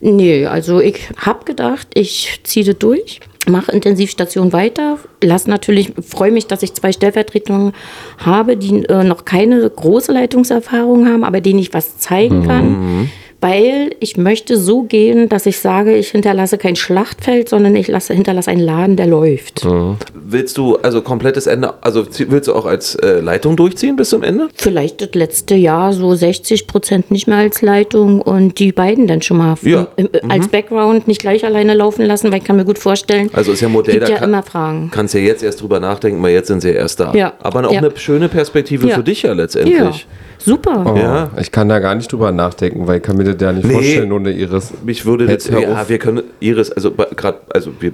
[0.00, 6.30] nee, also ich habe gedacht, ich ziehe das durch, mache Intensivstation weiter, lass natürlich, freue
[6.30, 7.72] mich, dass ich zwei Stellvertretungen
[8.18, 13.10] habe, die äh, noch keine große Leitungserfahrung haben, aber denen ich was zeigen kann.
[13.42, 18.14] Weil ich möchte so gehen, dass ich sage, ich hinterlasse kein Schlachtfeld, sondern ich lasse,
[18.14, 19.66] hinterlasse einen Laden, der läuft.
[20.14, 24.10] Willst du also komplettes Ende, also zie- willst du auch als äh, Leitung durchziehen bis
[24.10, 24.48] zum Ende?
[24.54, 29.22] Vielleicht das letzte Jahr so 60 Prozent nicht mehr als Leitung und die beiden dann
[29.22, 29.88] schon mal Ja.
[29.96, 33.28] im, im, als Background nicht gleich alleine laufen lassen, weil ich kann mir gut vorstellen,
[33.32, 34.90] Also ist ja ein Modell, gibt da ja kann, immer Fragen.
[34.94, 37.12] kannst ja jetzt erst drüber nachdenken, weil jetzt sind sie ja erst da.
[37.12, 37.32] Ja.
[37.40, 37.78] Aber auch Ja.
[37.80, 38.94] eine schöne Perspektive Ja.
[38.94, 40.06] für dich ja Ja, letztendlich.
[40.44, 40.94] Super.
[40.96, 41.30] Ja.
[41.34, 43.66] Oh, Ich kann da gar nicht drüber nachdenken, weil ich kann mir das ja nicht
[43.66, 43.72] Nee.
[43.74, 44.72] vorstellen ohne Iris.
[44.84, 45.88] Mich würde Jetzt ja, auf.
[45.88, 47.92] wir können, Iris, also gerade, also wir,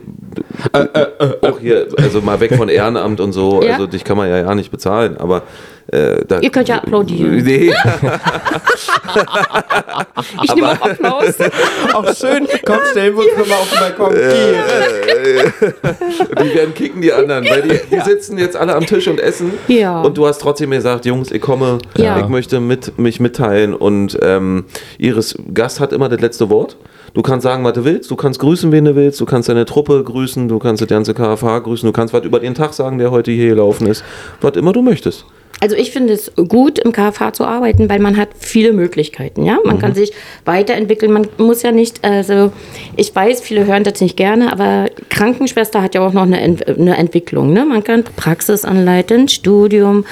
[1.42, 3.72] auch hier, also mal weg von Ehrenamt und so, Ja.
[3.74, 5.42] also dich kann man ja ja nicht bezahlen, aber
[5.92, 7.42] äh, da, Ihr könnt ja applaudieren.
[7.44, 7.72] Nee,
[10.42, 11.34] Ich nehme auch Applaus.
[11.94, 12.46] Auch schön.
[12.64, 14.14] Komm, stellen wir uns nochmal auf den Balkon.
[16.42, 19.52] die werden kicken, die anderen, weil die, die sitzen jetzt alle am Tisch und essen.
[19.68, 20.02] Ja.
[20.02, 22.18] Und du hast trotzdem gesagt, Jungs, ich komme, Ja.
[22.20, 23.74] ich möchte mit, mich mitteilen.
[23.74, 24.64] Und ähm,
[24.98, 26.76] Iris Gast hat immer das letzte Wort.
[27.14, 29.64] Du kannst sagen, was du willst, du kannst grüßen, wen du willst, du kannst deine
[29.64, 32.98] Truppe grüßen, du kannst das ganze KFH grüßen, du kannst was über den Tag sagen,
[32.98, 34.04] der heute hier gelaufen ist.
[34.42, 35.24] Was immer du möchtest.
[35.60, 39.44] Also ich finde es gut, im KFH zu arbeiten, weil man hat viele Möglichkeiten.
[39.44, 40.12] Ja, man kann sich
[40.44, 41.12] weiterentwickeln.
[41.12, 42.52] Man muss ja nicht, also
[42.96, 46.68] ich weiß, viele hören das nicht gerne, aber Krankenschwester hat ja auch noch eine, Ent
[46.68, 47.52] eine Entwicklung.
[47.52, 47.64] Ne?
[47.64, 50.04] Man kann Praxis anleiten, Studium,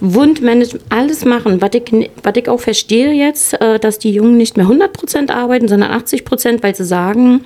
[0.00, 1.62] Wundmanagement, alles machen.
[1.62, 5.68] Was ich, was ich auch verstehe jetzt, äh, dass die Jungen nicht mehr 100% arbeiten,
[5.68, 7.42] sondern 80%, weil sie sagen,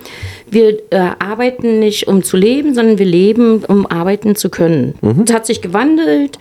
[0.51, 4.95] wir äh, arbeiten nicht, um zu leben, sondern wir leben, um arbeiten zu können.
[5.25, 6.39] Es hat sich gewandelt.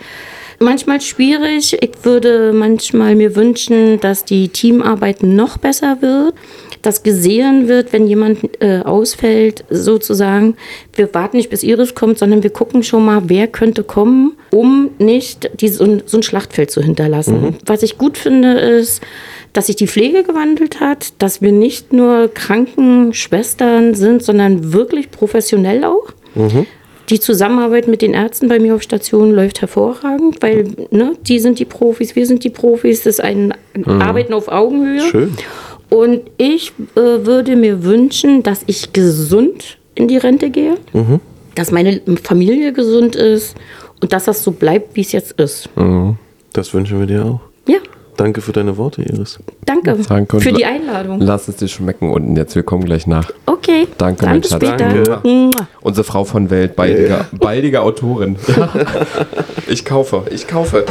[0.59, 1.77] Manchmal schwierig.
[1.81, 6.33] Ich würde manchmal mir wünschen, dass die Teamarbeit noch besser wird,
[6.81, 10.55] dass gesehen wird, wenn jemand äh, ausfällt, sozusagen.
[10.93, 14.91] Wir warten nicht, bis Iris kommt, sondern wir gucken schon mal, wer könnte kommen, um
[14.97, 17.57] nicht die, so, ein, so ein Schlachtfeld zu hinterlassen.
[17.65, 19.01] Was ich gut finde, ist,
[19.53, 25.83] dass sich die Pflege gewandelt hat, dass wir nicht nur Krankenschwestern sind, sondern wirklich professionell
[25.85, 26.13] auch.
[27.09, 31.59] Die Zusammenarbeit mit den Ärzten bei mir auf Station läuft hervorragend, weil ne, die sind
[31.59, 33.53] die Profis, wir sind die Profis, das ist ein
[33.85, 35.01] Arbeiten auf Augenhöhe.
[35.01, 35.35] Schön.
[35.89, 40.77] Und ich äh, würde mir wünschen, dass ich gesund in die Rente gehe,
[41.53, 43.55] dass meine Familie gesund ist
[44.01, 45.69] und dass das so bleibt, wie es jetzt ist.
[46.53, 47.39] Das wünschen wir dir auch.
[47.67, 47.79] Ja,
[48.17, 49.39] Danke für deine Worte, Iris.
[49.65, 51.19] danke, Danke und für die la- Einladung.
[51.19, 52.56] Lass es dir schmecken unten jetzt.
[52.56, 53.30] Wir kommen gleich nach.
[53.45, 54.54] Okay, Danke, dann Schatz.
[54.65, 54.78] später.
[54.78, 55.49] Danke.
[55.82, 58.38] Unsere Frau von Welt, baldige, baldige Autorin.
[59.67, 60.86] Ich kaufe, ich kaufe.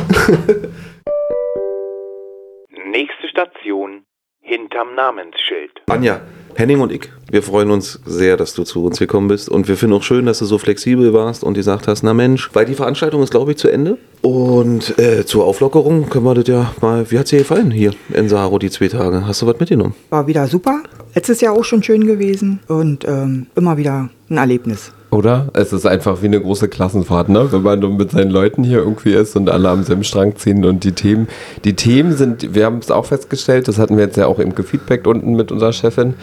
[2.90, 4.04] Nächste Station
[4.40, 5.70] hinterm Namensschild.
[5.88, 6.20] Anja,
[6.56, 9.76] Henning und ich, wir freuen uns sehr, dass du zu uns gekommen bist und wir
[9.76, 12.74] finden auch schön, dass du so flexibel warst und gesagt hast, na Mensch, weil die
[12.74, 13.98] Veranstaltung ist, glaube ich, zu Ende.
[14.22, 18.28] Und äh, zur Auflockerung können wir das ja mal, wie hat dir gefallen hier in
[18.28, 19.26] Saro die zwei Tage?
[19.26, 19.94] Hast du was mitgenommen?
[20.10, 20.82] War wieder super.
[21.14, 24.92] Letztes Jahr auch schon schön gewesen und ähm, immer wieder ein Erlebnis.
[25.14, 25.48] Oder?
[25.52, 27.52] Es ist einfach wie eine große Klassenfahrt, ne?
[27.52, 30.64] Wenn man nur mit seinen Leuten hier irgendwie ist und alle am selben Strang ziehen
[30.64, 31.28] und die Themen,
[31.64, 34.56] die Themen sind, wir haben es auch festgestellt, das hatten wir jetzt ja auch eben
[34.56, 36.14] gefeedbackt unten mit unserer Chefin,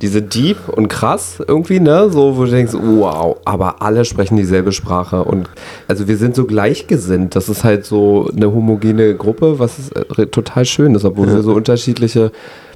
[0.00, 2.10] die sind deep und krass irgendwie, ne?
[2.10, 5.48] So, wo du denkst, wow, aber alle sprechen dieselbe Sprache und
[5.88, 7.34] also wir sind so gleichgesinnt.
[7.34, 11.42] Das ist halt so eine homogene Gruppe, was ist, äh, total schön ist, obwohl wir
[11.42, 12.30] so unterschiedliche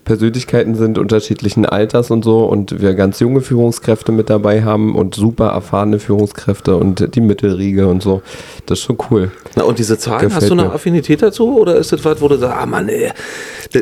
[0.05, 5.15] Persönlichkeiten sind, unterschiedlichen Alters und so und wir ganz junge Führungskräfte mit dabei haben und
[5.15, 8.23] super erfahrene Führungskräfte und die Mittelriege und so.
[8.67, 9.31] Das ist schon cool.
[9.55, 10.73] Na, und diese Zahlen, Gefällt hast du eine mir.
[10.73, 13.11] Affinität dazu oder ist das was, wo du sagst, ah Mann, ey,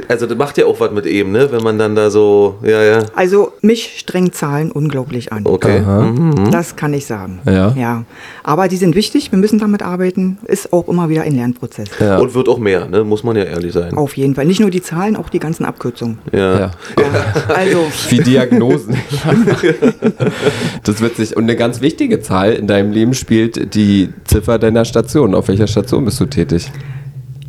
[0.09, 1.51] also das macht ja auch was mit eben, ne?
[1.51, 5.47] Wenn man dann da so, ja, ja, Also mich strengt Zahlen unglaublich an.
[5.47, 5.81] okay.
[5.81, 6.51] Mhm.
[6.51, 7.41] Das kann ich sagen.
[7.47, 7.75] Ja.
[7.77, 8.05] ja.
[8.43, 10.39] Aber die sind wichtig, wir müssen damit arbeiten.
[10.45, 11.89] Ist auch immer wieder ein Lernprozess.
[11.99, 12.19] Ja.
[12.19, 13.05] Und wird auch mehr, ne?
[13.05, 13.95] Muss man ja ehrlich sein.
[13.97, 14.45] Auf jeden Fall.
[14.45, 16.10] Nicht nur die Zahlen, auch die ganzen Abkürzungen.
[16.33, 16.59] Ja.
[16.61, 16.70] Ja.
[17.55, 18.96] Also, Wie Diagnosen.
[20.85, 21.37] das wird sich.
[21.37, 25.35] Und eine ganz wichtige Zahl in deinem Leben spielt die Ziffer deiner Station.
[25.35, 26.70] Auf welcher Station bist du tätig?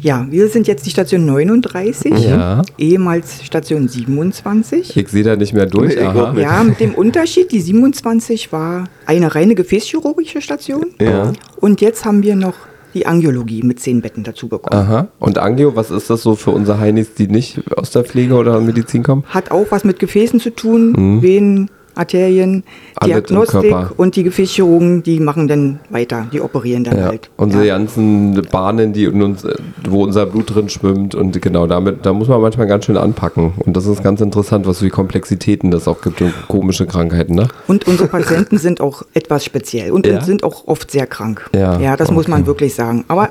[0.04, 2.64] ja, wir sind jetzt die Station 39, Ja.
[2.80, 4.98] ehemals Station 27.
[4.98, 6.02] Ich sehe da nicht mehr durch.
[6.02, 6.34] Aha.
[6.40, 10.88] Ja, mit dem Unterschied, die 27 war eine reine gefäßchirurgische Station.
[11.00, 11.32] Ja.
[11.58, 12.56] Und jetzt haben wir noch
[12.94, 14.82] die Angiologie mit zehn Betten dazu bekommen.
[14.82, 15.08] Aha.
[15.20, 18.60] Und Angio, was ist das so für unsere Heinis, die nicht aus der Pflege oder
[18.60, 19.24] Medizin kommen?
[19.28, 22.64] Hat auch was mit Gefäßen zu tun, Venen, Arterien.
[22.96, 27.06] Alles Diagnostik und die Gefäßchirurgen, die machen dann weiter, die operieren dann Ja.
[27.06, 27.30] halt.
[27.38, 27.78] Unsere ja.
[27.78, 29.46] ganzen Bahnen, die in uns,
[29.88, 33.54] wo unser Blut drin schwimmt und genau damit, da muss man manchmal ganz schön anpacken.
[33.58, 37.48] Und das ist ganz interessant, was für Komplexitäten das auch gibt und komische Krankheiten, ne?
[37.68, 40.22] Und unsere Patienten sind auch etwas speziell und Ja?
[40.22, 41.50] sind auch oft sehr krank.
[41.54, 43.06] Ja, das muss man wirklich sagen.
[43.08, 43.30] Aber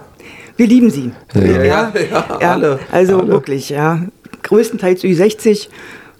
[0.56, 1.10] wir lieben sie.
[1.34, 4.00] Ja, ja, ja, alle, Also wirklich, ja.
[4.42, 5.68] Größtenteils Ü60,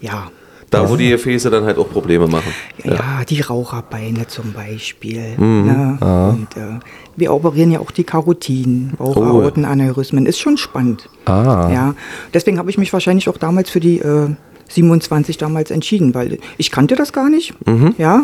[0.00, 0.28] ja.
[0.70, 2.52] Da, wo die Gefäße dann halt auch Probleme machen.
[2.84, 5.36] Ja, die Raucherbeine zum Beispiel.
[5.36, 5.66] Mhm.
[5.66, 5.98] Ne?
[6.00, 6.78] Und äh,
[7.16, 10.26] wir operieren ja auch die Karotiden, Bauchaortenaneurysmen.
[10.26, 11.08] Ist schon spannend.
[11.24, 11.68] Ah.
[11.72, 11.94] Ja,
[12.32, 14.28] deswegen habe ich mich wahrscheinlich auch damals für die äh,
[14.68, 17.54] 27 damals entschieden, weil ich kannte das gar nicht.
[17.66, 17.94] Mhm.
[17.98, 18.22] Ja,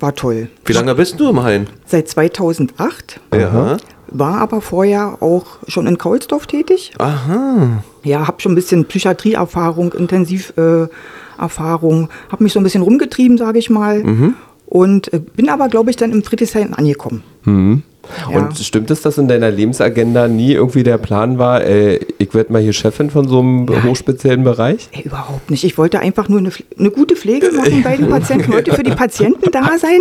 [0.00, 0.48] war toll.
[0.64, 1.68] Wie lange bist du im Hain?
[1.86, 3.76] Seit 2008, Ja.
[4.08, 6.92] war aber vorher auch schon in Kaulsdorf tätig.
[6.98, 7.84] Aha.
[8.02, 10.94] Ja, habe schon ein bisschen Psychiatrieerfahrung, Intensiverfahrung, äh,
[11.38, 14.02] Erfahrung, habe mich so ein bisschen rumgetrieben, sage ich mal.
[14.02, 14.34] Mhm.
[14.66, 17.22] Und äh, bin aber, glaube ich, dann im Friedrichshain angekommen.
[17.46, 18.38] Ja.
[18.38, 22.52] Und stimmt es, dass in deiner Lebensagenda nie irgendwie der Plan war, äh, ich werde
[22.52, 24.88] mal hier Chefin von so einem hochspeziellen Bereich?
[24.92, 25.64] Ey, überhaupt nicht.
[25.64, 28.90] Ich wollte einfach nur eine, eine gute Pflege machen bei den Patienten, wollte für die
[28.96, 30.00] Patienten da sein.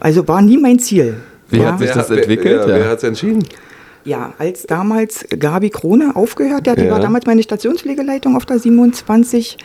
[0.00, 1.16] Also war nie mein Ziel.
[1.50, 1.72] Wie ja.
[1.72, 2.60] hat sich das Wer- entwickelt?
[2.62, 2.74] Ja, Ja.
[2.76, 3.44] Wer hat es entschieden?
[4.04, 9.58] ja, als damals Gabi Krone aufgehört hat, die war damals meine Stationspflegeleitung auf der 27,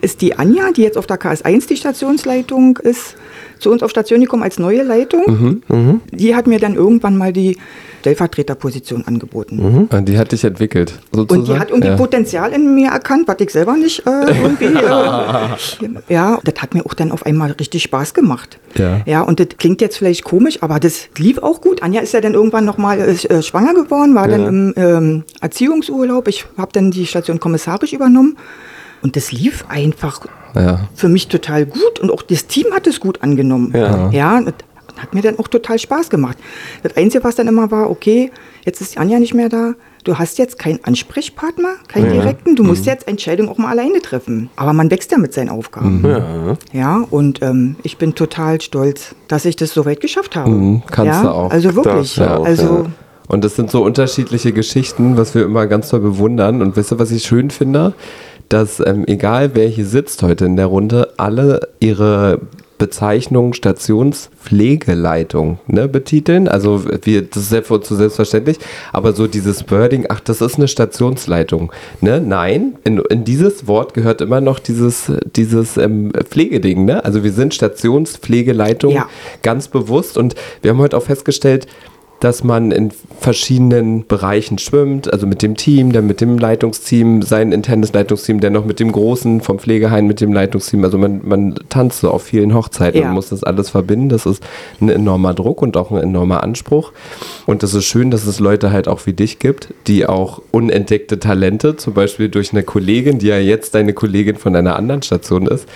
[0.00, 3.16] ist die Anja, die jetzt auf der KS1 die Stationsleitung ist,
[3.58, 5.62] zu uns auf Station gekommen als neue Leitung.
[6.10, 7.58] Die hat mir dann irgendwann mal die
[8.00, 9.88] Stellvertreterposition angeboten.
[9.90, 11.40] Und die hat dich entwickelt, sozusagen.
[11.40, 11.96] Und die hat irgendwie ja.
[11.96, 14.10] Potenzial in mir erkannt, was ich selber nicht äh,
[14.42, 14.64] irgendwie.
[14.64, 18.58] Äh, ja, das hat mir auch dann auf einmal richtig Spaß gemacht.
[18.74, 19.02] Ja.
[19.04, 21.82] Ja, und das klingt jetzt vielleicht komisch, aber das lief auch gut.
[21.82, 26.28] Anja ist ja dann irgendwann nochmal äh, schwanger geworden, war dann im ähm, Erziehungsurlaub.
[26.28, 28.36] Ich habe dann die Station kommissarisch übernommen.
[29.02, 30.20] Und das lief einfach
[30.54, 30.88] Ja.
[30.94, 33.72] für mich total gut und auch das Team hat es gut angenommen.
[33.74, 34.10] Ja.
[34.10, 34.42] ja
[34.96, 36.36] hat mir dann auch total Spaß gemacht.
[36.82, 38.30] Das Einzige, was dann immer war, okay,
[38.66, 39.72] jetzt ist Anja nicht mehr da.
[40.04, 42.56] Du hast jetzt keinen Ansprechpartner, keinen direkten.
[42.56, 42.68] Du Mhm.
[42.70, 44.50] musst jetzt Entscheidungen auch mal alleine treffen.
[44.56, 46.04] Aber man wächst ja mit seinen Aufgaben.
[46.04, 46.56] Ja.
[46.72, 50.50] Ja, und ähm, ich bin total stolz, dass ich das so weit geschafft habe.
[50.50, 51.22] Mhm, kannst ja?
[51.22, 51.50] du auch.
[51.50, 52.14] Also wirklich.
[52.16, 52.86] Du auch, also ja.
[53.28, 56.60] Und das sind so unterschiedliche Geschichten, was wir immer ganz toll bewundern.
[56.62, 57.94] Und wisst ihr, was ich schön finde?
[58.50, 62.40] Dass ähm, egal wer hier sitzt heute in der Runde, alle ihre
[62.80, 66.48] Bezeichnung Stationspflegeleitung ne, betiteln.
[66.48, 68.56] Also wir, das ist ja uns so selbstverständlich,
[68.92, 71.70] aber so dieses Wording, ach, das ist eine Stationsleitung.
[72.00, 72.22] Ne?
[72.22, 76.86] Nein, in, in dieses Wort gehört immer noch dieses, dieses ähm, Pflegeding.
[76.86, 77.04] Ne?
[77.04, 79.10] Also wir sind Stationspflegeleitung Ja.
[79.42, 81.66] ganz bewusst und wir haben heute auch festgestellt,
[82.20, 87.52] dass man in verschiedenen Bereichen schwimmt, also mit dem Team, dann mit dem Leitungsteam, sein
[87.52, 90.84] internes Leitungsteam, dann noch mit dem Großen vom Pflegeheim, mit dem Leitungsteam.
[90.84, 93.08] Also man, man tanzt so auf vielen Hochzeiten Ja.
[93.08, 94.08] und muss das alles verbinden.
[94.10, 94.42] Das ist
[94.80, 96.92] ein enormer Druck und auch ein enormer Anspruch.
[97.46, 101.18] Und es ist schön, dass es Leute halt auch wie dich gibt, die auch unentdeckte
[101.18, 105.46] Talente, zum Beispiel durch eine Kollegin, die ja jetzt deine Kollegin von einer anderen Station
[105.46, 105.66] ist,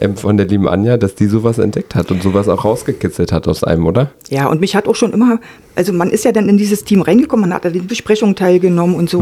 [0.00, 3.48] ähm, von der lieben Anja, dass die sowas entdeckt hat und sowas auch rausgekitzelt hat
[3.48, 4.10] aus einem, oder?
[4.28, 5.40] Ja, und mich hat auch schon immer,
[5.76, 8.94] also man ist ja dann in dieses Team reingekommen, man hat an den Besprechungen teilgenommen
[8.96, 9.18] und so.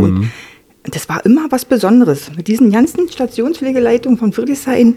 [0.84, 2.30] Und das war immer was Besonderes.
[2.36, 4.96] Mit diesen ganzen Stationspflegeleitungen von Friedrichshain,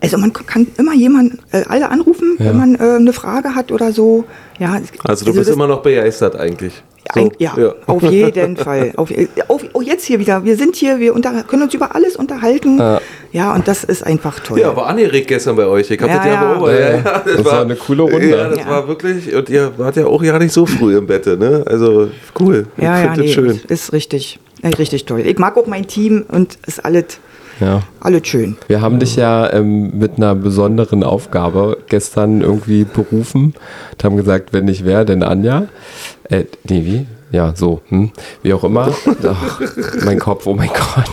[0.00, 3.92] also man kann immer jemanden, äh, alle anrufen, wenn man äh, eine Frage hat oder
[3.92, 4.24] so.
[4.58, 6.82] Ja, Also du bist das- immer noch begeistert eigentlich.
[7.12, 7.54] So, ein, ja,
[7.86, 8.92] auf jeden Fall.
[8.96, 9.10] Auf,
[9.48, 10.44] auf, oh, jetzt hier wieder.
[10.44, 12.80] Wir sind hier, wir unter, können uns über alles unterhalten.
[13.32, 14.60] Ja, und das ist einfach toll.
[14.60, 15.90] Ja, war angeregt gestern bei euch.
[15.90, 16.54] Ich hab Ja, das ja, ja.
[16.54, 16.80] beobachtet.
[16.80, 18.30] Ja, ja, Das war eine coole Runde.
[18.30, 18.66] Ja, das Ja.
[18.70, 19.34] war wirklich.
[19.34, 21.62] Und ihr wart ja auch ja nicht so früh im Bett, ne?
[21.66, 22.08] Also
[22.40, 22.66] cool.
[22.76, 23.46] Ich ja, ja, finde nee, das schön.
[23.50, 25.20] ist- ist richtig, äh, richtig toll.
[25.26, 27.18] Ich mag auch mein Team und ist alles,
[27.60, 27.82] Ja.
[28.00, 28.56] alles schön.
[28.66, 33.54] Wir haben dich ja ähm, mit einer besonderen Aufgabe gestern irgendwie berufen
[33.92, 35.66] und haben gesagt, wenn nicht wer, denn Anja.
[36.28, 37.06] Äh, nee, wie?
[37.30, 37.80] Ja, so.
[37.88, 38.10] Hm.
[38.42, 38.90] Wie auch immer.
[39.26, 39.60] Ach,
[40.04, 41.10] mein Kopf, oh mein Gott.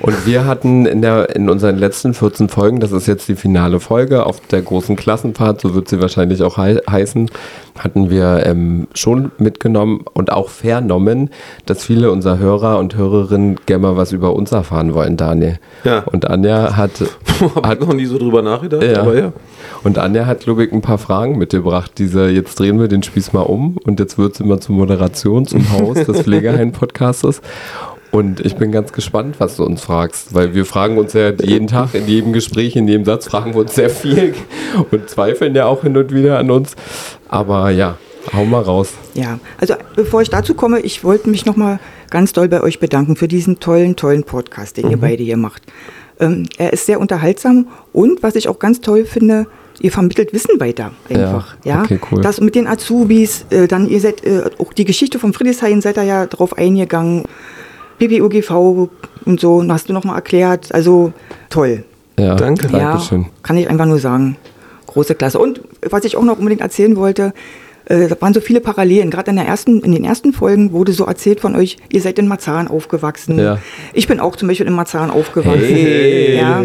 [0.00, 3.80] Und wir hatten in, der, in unseren letzten 14 Folgen, das ist jetzt die finale
[3.80, 7.30] Folge auf der großen Klassenfahrt, so wird sie wahrscheinlich auch hei heißen,
[7.78, 11.30] hatten wir ähm, schon mitgenommen und auch vernommen,
[11.66, 15.58] dass viele unserer Hörer und Hörerinnen gerne mal was über uns erfahren wollen, Daniel.
[15.84, 16.00] Ja.
[16.00, 16.92] Und Anja hat,
[17.62, 19.00] hat noch nie so drüber nachgedacht, ja.
[19.00, 19.32] aber ja.
[19.84, 21.92] Und Anja hat, glaube ich, ein paar Fragen mitgebracht.
[21.98, 25.46] Diese, jetzt drehen wir den Spieß mal um und jetzt wird es immer zur Moderation,
[25.46, 27.40] zum Haus des Pflegeheim-Podcastes.
[28.16, 31.66] Und ich bin ganz gespannt, was du uns fragst, weil wir fragen uns ja jeden
[31.66, 34.32] Tag, in jedem Gespräch, in jedem Satz fragen wir uns sehr viel
[34.90, 36.76] und zweifeln ja auch hin und wieder an uns.
[37.28, 37.98] Aber ja,
[38.32, 38.94] hau mal raus.
[39.12, 43.16] Ja, also bevor ich dazu komme, ich wollte mich nochmal ganz doll bei euch bedanken
[43.16, 45.64] für diesen tollen, tollen Podcast, den ihr beide hier macht.
[46.18, 49.46] Ähm, er ist sehr unterhaltsam und was ich auch ganz toll finde,
[49.78, 51.54] ihr vermittelt Wissen weiter einfach.
[51.64, 52.22] Ja, Ja, okay, cool.
[52.22, 55.98] Das mit den Azubis, äh, dann ihr seid äh, auch die Geschichte von Friedrichshain seid
[55.98, 57.24] ihr ja drauf eingegangen.
[57.98, 58.88] BBUGV
[59.24, 60.74] und so, und hast du nochmal erklärt.
[60.74, 61.12] Also
[61.50, 61.84] toll.
[62.18, 62.68] Ja, Danke.
[62.68, 63.22] Dankeschön.
[63.22, 64.36] Ja, kann ich einfach nur sagen.
[64.86, 65.38] Große Klasse.
[65.38, 67.34] Und was ich auch noch unbedingt erzählen wollte,
[67.86, 69.10] äh, da waren so viele Parallelen.
[69.10, 72.18] Gerade in, der ersten, in den ersten Folgen wurde so erzählt von euch, ihr seid
[72.18, 73.38] in Marzahn aufgewachsen.
[73.38, 73.58] Ja.
[73.94, 75.60] Ich bin auch zum Beispiel in Marzahn aufgewachsen.
[75.64, 76.36] Hey.
[76.36, 76.62] Ja.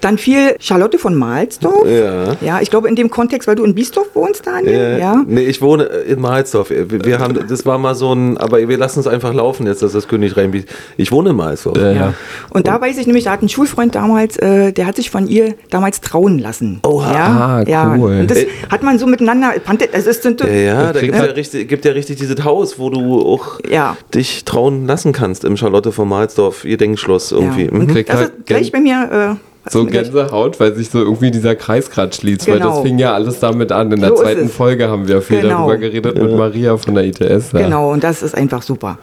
[0.00, 1.86] Dann fiel Charlotte von Mahlsdorf.
[1.88, 2.36] Ja.
[2.40, 4.74] Ja, ich glaube in dem Kontext, weil du in Biesdorf wohnst, Daniel.
[4.74, 5.22] Äh, Ja.
[5.26, 6.70] Nee, ich wohne in Mahlsdorf.
[6.70, 9.82] Wir, wir haben, das war mal so ein, aber wir lassen es einfach laufen jetzt,
[9.82, 10.70] dass das König reinbietet.
[10.96, 11.76] Ich wohne in Mahlsdorf.
[11.78, 11.92] Ja.
[11.92, 12.14] Ja.
[12.50, 15.26] Und da weiß ich nämlich, da hat ein Schulfreund damals, äh, der hat sich von
[15.28, 16.80] ihr damals trauen lassen.
[16.86, 17.12] Oha.
[17.12, 17.94] Ja, Ah, ja.
[17.96, 18.20] cool.
[18.20, 19.52] Und das Äh, hat man so miteinander,
[19.92, 22.90] also es sind Ja, ja, da gibt ja, richtig, gibt ja richtig dieses Haus, wo
[22.90, 23.96] du auch Ja.
[24.14, 27.66] dich trauen lassen kannst im Charlotte von Mahlsdorf, ihr Denkschloss irgendwie.
[27.66, 27.72] Ja.
[27.74, 27.86] Mhm.
[28.06, 29.36] Das halt ist gleich bei mir.
[29.36, 32.82] Äh, So Gänsehaut, weil sich so irgendwie dieser Kreis gerade schließt, weil das Genau.
[32.82, 33.92] fing ja alles damit an.
[33.92, 34.48] In der So zweiten.
[34.48, 35.58] Folge haben wir viel Genau.
[35.68, 37.52] darüber geredet mit Maria von der ITS.
[37.52, 37.60] Ja.
[37.60, 38.98] Genau, und das ist einfach super.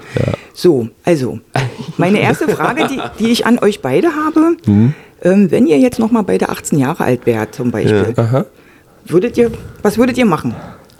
[0.55, 1.39] So, also,
[1.97, 4.93] meine erste Frage, die, die ich an euch beide habe, Mhm.
[5.21, 8.15] ähm, wenn ihr jetzt noch mal beide 18 Jahre alt wärt zum Beispiel,
[9.05, 9.51] würdet ihr,
[9.83, 10.55] was würdet ihr machen?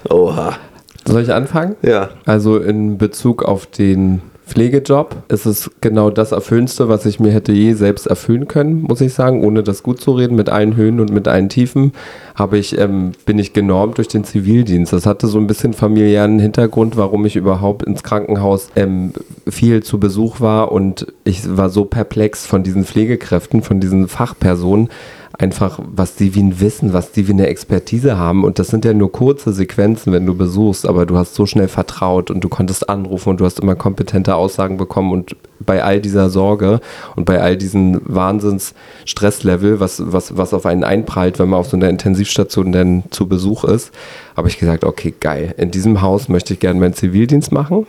[0.09, 0.57] Oha.
[1.05, 1.75] Soll ich anfangen?
[1.81, 2.09] Ja.
[2.25, 5.23] Also in Bezug auf den Pflegejob.
[5.27, 9.13] Es ist genau das Erfüllendste, was ich mir hätte je selbst erfüllen können, muss ich
[9.13, 11.93] sagen, ohne das gut zu reden, mit allen Höhen und mit allen Tiefen,
[12.35, 14.93] habe ich, ähm, bin ich genormt durch den Zivildienst.
[14.93, 19.13] Das hatte so ein bisschen familiären Hintergrund, warum ich überhaupt ins Krankenhaus ähm,
[19.47, 24.89] viel zu Besuch war und ich war so perplex von diesen Pflegekräften, von diesen Fachpersonen,
[25.37, 28.43] einfach, was die wie ein Wissen, was die wie eine Expertise haben.
[28.43, 31.67] Und das sind ja nur kurze Sequenzen, wenn du besuchst, aber du hast so schnell
[31.67, 35.11] vertraut und du konntest anrufen und du hast immer kompetente Aussagen bekommen.
[35.11, 36.79] Und bei all dieser Sorge
[37.15, 41.77] und bei all diesen Wahnsinns-Stresslevel, was, was, was auf einen einprallt, wenn man auf so
[41.77, 43.91] einer Intensivstation denn zu Besuch ist,
[44.35, 47.87] habe ich gesagt, okay, geil, in diesem Haus möchte ich gerne meinen Zivildienst machen.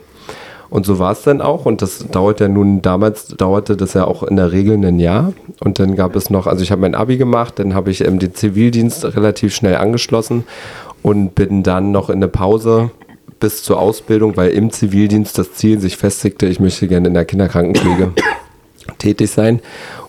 [0.69, 1.67] Und so war es dann auch.
[1.67, 5.33] Und das dauert ja nun, damals dauerte das ja auch in der Regel ein Jahr.
[5.61, 8.19] Und dann gab es noch, also ich habe mein Abi gemacht, dann habe ich ähm,
[8.19, 10.45] den Zivildienst relativ schnell angeschlossen
[11.03, 12.91] und bin dann noch in eine Pause
[13.39, 17.25] bis zur Ausbildung, weil im Zivildienst das Ziel sich festigte, ich möchte gerne in der
[17.25, 18.13] Kinderkrankenpflege
[18.99, 19.61] tätig sein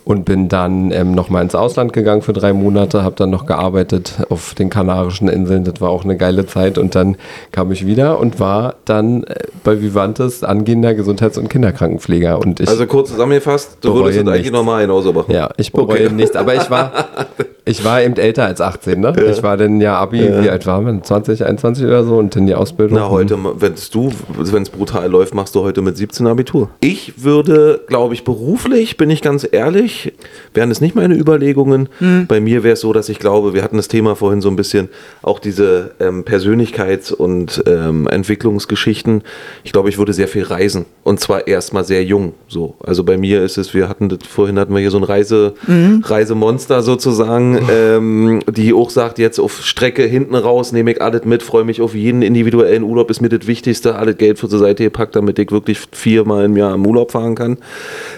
[0.08, 4.14] und bin dann ähm, nochmal ins Ausland gegangen für drei Monate, habe dann noch gearbeitet
[4.30, 6.78] auf den Kanarischen Inseln, das war auch eine geile Zeit.
[6.78, 7.16] Und dann
[7.52, 12.38] kam ich wieder und war dann äh, bei Vivantes angehender Gesundheits- und Kinderkrankenpfleger.
[12.38, 15.30] Und ich Also kurz zusammengefasst, du würdest es eigentlich nochmal genauso machen.
[15.30, 16.14] ja, ich bereue Okay.
[16.14, 16.90] nichts, aber ich war
[17.68, 19.14] ich war eben älter als 18, ne?
[19.30, 21.02] Ich war dann ja Abi, wie alt war man?
[21.02, 22.98] 20, 21 oder so und dann die Ausbildung.
[22.98, 26.70] Na, heute, wenn du, wenn es brutal läuft, machst du heute mit 17 Abitur.
[26.80, 30.12] Ich würde, glaube ich, beruflich, bin ich ganz ehrlich,
[30.54, 31.88] wären es nicht meine Überlegungen.
[32.26, 34.56] Bei mir wäre es so, dass ich glaube, wir hatten das Thema vorhin so ein
[34.56, 34.88] bisschen,
[35.22, 39.22] auch diese ähm, Persönlichkeits- und ähm, Entwicklungsgeschichten.
[39.64, 40.86] Ich glaube, ich würde sehr viel reisen.
[41.04, 42.32] Und zwar erstmal sehr jung.
[42.48, 42.76] So.
[42.84, 45.54] Also bei mir ist es, wir hatten das, vorhin hatten wir hier so ein Reise,
[46.02, 51.42] Reisemonster sozusagen, ähm, die auch sagt, jetzt auf Strecke hinten raus nehme ich alles mit,
[51.42, 54.84] freue mich auf jeden individuellen Urlaub, ist mir das Wichtigste, alles Geld für zur Seite
[54.84, 57.58] gepackt, damit ich wirklich viermal im Jahr im Urlaub fahren kann.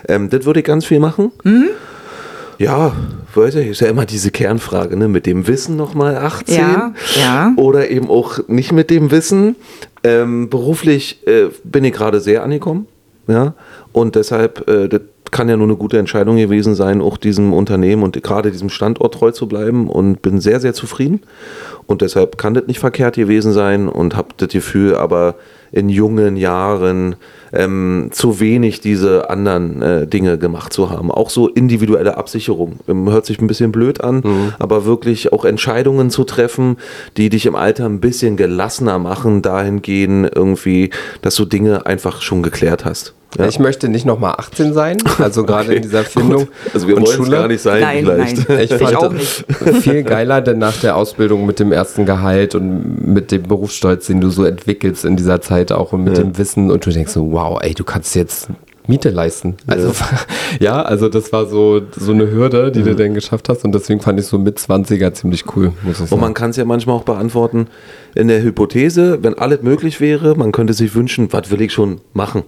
[0.09, 1.33] Ähm, das würde ich ganz viel machen.
[2.59, 2.93] Ja,
[3.35, 5.09] weiß ich, ist ja immer diese Kernfrage, ne?
[5.09, 7.53] Mit dem Wissen nochmal 18 Ja, ja.
[7.57, 9.57] oder eben auch nicht mit dem Wissen.
[10.05, 12.87] Ähm, beruflich äh, bin ich gerade sehr angekommen,
[13.29, 13.55] ja,
[13.93, 15.01] und deshalb, äh, das
[15.31, 19.15] kann ja nur eine gute Entscheidung gewesen sein, auch diesem Unternehmen und gerade diesem Standort
[19.15, 21.21] treu zu bleiben und bin sehr, sehr zufrieden
[21.87, 25.35] und deshalb kann das nicht verkehrt gewesen sein und habe das Gefühl, aber
[25.73, 27.17] in jungen Jahren
[27.53, 31.11] ähm, zu wenig diese anderen äh, Dinge gemacht zu haben.
[31.11, 32.81] Auch so individuelle Absicherung.
[32.89, 34.23] Ähm, hört sich ein bisschen blöd an,
[34.59, 36.77] aber wirklich auch Entscheidungen zu treffen,
[37.17, 40.91] die dich im Alter ein bisschen gelassener machen, dahingehend irgendwie,
[41.23, 43.15] dass du Dinge einfach schon geklärt hast.
[43.39, 43.47] Ja.
[43.47, 46.49] Ich möchte nicht nochmal 18 sein, also gerade in dieser Findung.
[46.75, 47.37] Also wir und wollen es Schule.
[47.37, 48.49] gar nicht sein Nein, vielleicht.
[48.49, 48.59] nein.
[48.61, 49.45] Ich Ich fand auch das
[49.83, 54.21] viel geiler, denn nach der Ausbildung mit dem ersten Gehalt und mit dem Berufsstolz, den
[54.21, 57.31] du so entwickelst in dieser Zeit auch und mit dem Wissen und du denkst so,
[57.31, 58.49] wow, ey, du kannst jetzt
[58.91, 59.57] Miete leisten.
[59.67, 59.93] Also
[60.61, 64.01] ja, also das war so, so eine Hürde, die du dann geschafft hast und deswegen
[64.01, 66.21] fand ich so mit 20er ziemlich cool, muss ich Und sagen.
[66.21, 67.69] man kann es ja manchmal auch beantworten
[68.15, 72.01] in der Hypothese, wenn alles möglich wäre, man könnte sich wünschen, was will ich schon
[72.13, 72.43] machen?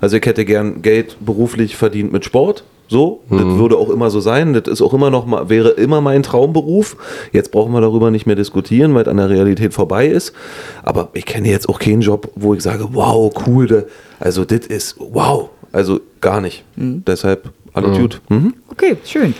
[0.00, 2.64] Also ich hätte gern Geld beruflich verdient mit Sport.
[2.88, 4.52] So, das würde auch immer so sein.
[4.52, 6.96] Das ist auch immer noch mal, wäre immer mein Traumberuf.
[7.32, 10.34] Jetzt brauchen wir darüber nicht mehr diskutieren, weil es an der Realität vorbei ist.
[10.82, 13.82] Aber ich kenne jetzt auch keinen Job, wo ich sage, wow, cool, da-
[14.20, 15.48] also das ist wow.
[15.72, 16.64] Also gar nicht.
[16.76, 18.20] Deshalb alles gut.
[18.28, 18.54] Mhm.
[18.68, 19.34] Okay, schön.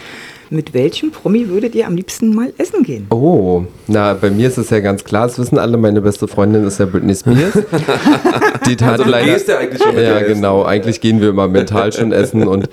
[0.53, 3.07] Mit welchem Promi würdet ihr am liebsten mal essen gehen?
[3.09, 6.67] Oh, na, bei mir ist es ja ganz klar, das wissen alle, meine beste Freundin
[6.67, 7.55] ist ja Britney Spears.
[8.67, 11.31] die tat Also du leider, gehst ja eigentlich schon mit Ja, genau, eigentlich gehen wir
[11.31, 12.69] immer mental schon essen und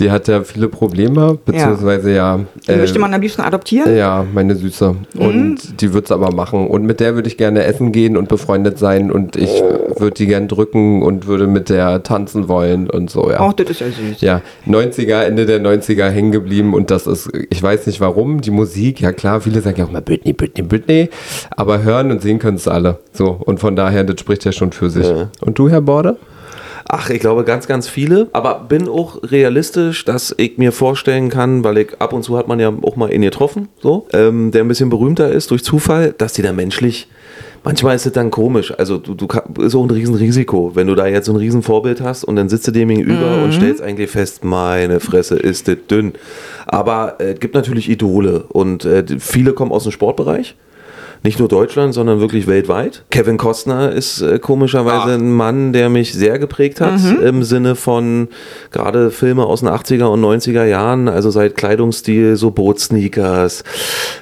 [0.00, 2.40] die hat ja viele Probleme, beziehungsweise ja.
[2.66, 3.96] Die äh, möchte man am liebsten adoptieren?
[3.96, 4.94] ja, meine Süße.
[5.16, 6.66] Und die wird es aber machen.
[6.66, 9.10] Und mit der würde ich gerne essen gehen und befreundet sein.
[9.10, 9.62] Und ich
[9.98, 13.38] würde die gern drücken und würde mit der tanzen wollen und so, ja.
[13.40, 14.20] Ach, das ist ja süß.
[14.20, 17.13] Ja, 90er, Ende der 90er hängen geblieben und das ist,
[17.50, 20.62] ich weiß nicht warum, die Musik, ja klar, viele sagen ja auch mal Britney, Britney,
[20.62, 21.10] Britney,
[21.50, 22.98] aber hören und sehen können es alle.
[23.12, 25.06] So, und von daher, das spricht ja schon für sich.
[25.06, 25.30] Ja.
[25.40, 26.16] Und du, Herr Border?
[26.86, 28.28] Ach, ich glaube ganz, ganz viele.
[28.32, 32.46] Aber bin auch realistisch, dass ich mir vorstellen kann, weil ich ab und zu hat
[32.46, 36.14] man ja auch mal ihn getroffen, so, ähm, der ein bisschen berühmter ist durch Zufall,
[36.16, 37.08] dass die da menschlich.
[37.64, 38.74] Manchmal ist es dann komisch.
[38.76, 39.26] Also du, du
[39.62, 42.68] ist auch ein Riesenrisiko, wenn du da jetzt so ein Riesenvorbild hast und dann sitzt
[42.68, 46.12] du dem gegenüber und stellst eigentlich fest, meine Fresse, ist das dünn.
[46.74, 50.56] Aber es äh, gibt natürlich Idole und äh, viele kommen aus dem Sportbereich.
[51.26, 53.02] Nicht nur Deutschland, sondern wirklich weltweit.
[53.10, 58.28] Kevin Costner ist äh, komischerweise ein Mann, der mich sehr geprägt hat, im Sinne von
[58.70, 63.64] gerade Filme aus den 80er und 90er Jahren, also seit Kleidungsstil, so Bootsneakers,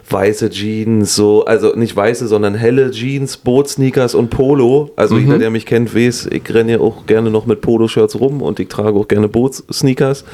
[0.08, 4.90] weiße Jeans, so, also nicht weiße, sondern helle Jeans, Bootsneakers und Polo.
[4.94, 8.42] Also jeder, der mich kennt, weiß, ich renne ja auch gerne noch mit Poloshirts rum
[8.42, 10.24] und ich trage auch gerne Bootssneakers.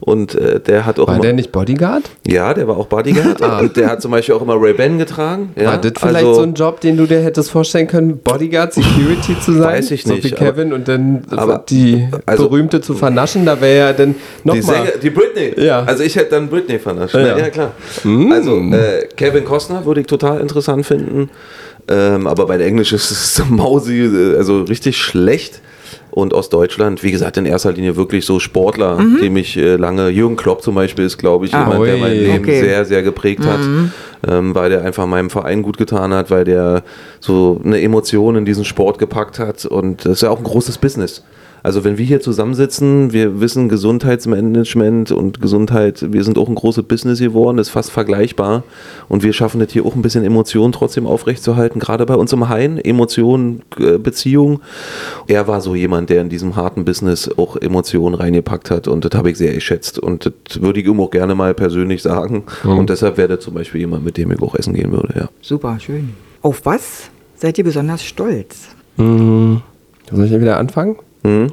[0.00, 2.04] Und äh, der hat auch War immer, der nicht Bodyguard?
[2.26, 5.52] ja, der war auch Bodyguard und der hat zum Beispiel auch immer Ray-Ban getragen.
[5.56, 8.72] Ja, War das vielleicht also- so ein Job, den du dir hättest vorstellen können, Bodyguard,
[8.72, 9.62] Security zu sein?
[9.62, 13.60] Weiß ich So nicht, wie Kevin und dann aber- die also- berühmte zu vernaschen, da
[13.60, 14.62] wäre ja dann Die, nochmal.
[14.62, 15.54] Sänger, die Britney.
[15.64, 15.82] Ja.
[15.84, 17.14] Also ich hätte dann Britney vernascht.
[17.14, 17.36] Ja.
[17.38, 17.72] Ja, klar.
[18.32, 21.30] Also äh, Kevin Costner würde ich total interessant finden.
[21.86, 25.60] Ähm, aber mein Englisch ist, ist Mausi, äh, also richtig schlecht.
[26.10, 30.08] Und aus Deutschland, wie gesagt, in erster Linie wirklich so Sportler, die mich äh, lange,
[30.10, 31.68] Jürgen Klopp zum Beispiel ist, glaube ich, Ah.
[31.68, 32.12] jemand, der mein.
[32.12, 32.60] Leben Okay.
[32.60, 33.58] sehr, sehr geprägt hat,
[34.26, 36.82] ähm, weil der einfach meinem Verein gut getan hat, weil der
[37.20, 39.64] so eine Emotion in diesen Sport gepackt hat.
[39.64, 41.22] Und das ist ja auch ein großes Business.
[41.64, 46.84] Also wenn wir hier zusammensitzen, wir wissen Gesundheitsmanagement und Gesundheit, wir sind auch ein großes
[46.84, 48.64] Business geworden, ist fast vergleichbar
[49.08, 52.50] und wir schaffen es hier auch ein bisschen Emotionen trotzdem aufrechtzuerhalten, gerade bei uns im
[52.50, 54.60] Hain, Emotionen, äh, Beziehung.
[55.26, 59.18] Er war so jemand, der in diesem harten Business auch Emotionen reingepackt hat und das
[59.18, 62.90] habe ich sehr geschätzt und das würde ich ihm auch gerne mal persönlich sagen und
[62.90, 65.28] deshalb wäre der zum Beispiel jemand, mit dem ich auch essen gehen würde, ja.
[65.40, 66.14] Super, schön.
[66.42, 68.68] Auf was seid ihr besonders stolz?
[70.10, 70.96] Soll ich wieder anfangen?
[71.24, 71.50] Hm?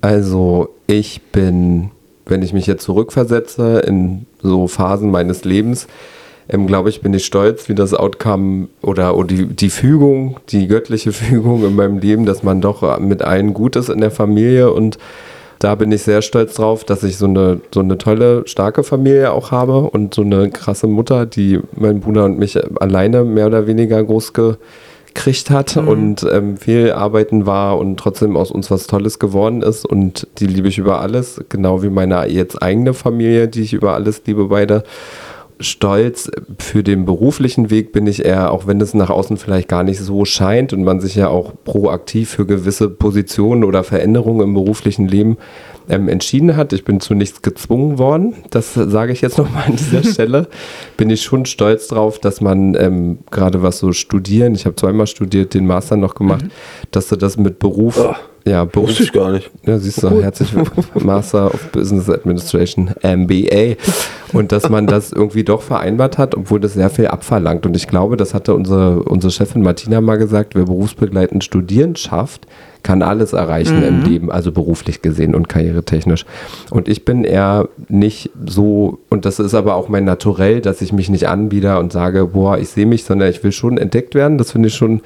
[0.00, 1.90] Also, ich bin,
[2.26, 5.86] wenn ich mich jetzt zurückversetze in so Phasen meines Lebens,
[6.48, 10.66] ähm, glaube ich, bin ich stolz, wie das Outcome oder, oder die, die Fügung, die
[10.66, 14.72] göttliche Fügung in meinem Leben, dass man doch mit allen gut ist in der Familie
[14.72, 14.98] und
[15.58, 19.32] da bin ich sehr stolz drauf, dass ich so eine, so eine tolle, starke Familie
[19.32, 23.66] auch habe und so eine krasse Mutter, die meinen Bruder und mich alleine mehr oder
[23.66, 29.18] weniger groß gekriegt hat und ähm, viel arbeiten war und trotzdem aus uns was Tolles
[29.18, 33.62] geworden ist und die liebe ich über alles, genau wie meine jetzt eigene Familie, die
[33.62, 34.84] ich über alles liebe beide.
[35.60, 39.82] Stolz für den beruflichen Weg bin ich eher, auch wenn es nach außen vielleicht gar
[39.82, 44.54] nicht so scheint und man sich ja auch proaktiv für gewisse Positionen oder Veränderungen im
[44.54, 45.36] beruflichen Leben
[45.88, 46.72] ähm, entschieden hat.
[46.72, 48.34] Ich bin zu nichts gezwungen worden.
[48.50, 50.48] Das sage ich jetzt nochmal an dieser Stelle.
[50.96, 55.06] Bin ich schon stolz drauf, dass man ähm, gerade was so studieren, ich habe zweimal
[55.06, 56.44] studiert, den Master noch gemacht,
[56.90, 57.98] dass du das mit Beruf,
[58.48, 59.50] ja, Beruf, Wusste ich gar nicht.
[59.66, 60.86] ja, siehst du, herzlich willkommen.
[61.04, 63.76] Master of Business Administration, MBA.
[64.32, 67.66] Und dass man das irgendwie doch vereinbart hat, obwohl das sehr viel abverlangt.
[67.66, 72.46] Und ich glaube, das hatte unsere, unsere Chefin Martina mal gesagt, wer berufsbegleitend studieren schafft,
[72.82, 76.24] kann alles erreichen im Leben, also beruflich gesehen und karrieretechnisch.
[76.70, 80.92] Und ich bin eher nicht so, und das ist aber auch mein Naturell, dass ich
[80.92, 84.38] mich nicht anbieder und sage, boah, ich sehe mich, sondern ich will schon entdeckt werden.
[84.38, 85.00] Das finde ich schon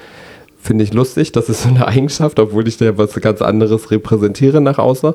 [0.62, 1.32] finde ich lustig.
[1.32, 5.12] Das ist so eine Eigenschaft, obwohl ich da was ganz anderes repräsentiere nach außen.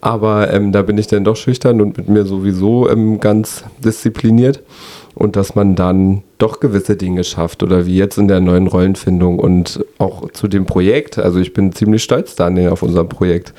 [0.00, 4.62] Aber ähm, da bin ich dann doch schüchtern und mit mir sowieso ähm, ganz diszipliniert.
[5.14, 9.38] Und dass man dann doch gewisse Dinge schafft oder wie jetzt in der neuen Rollenfindung
[9.38, 11.18] und auch zu dem Projekt.
[11.18, 13.54] Also ich bin ziemlich stolz, Daniel, auf unser Projekt,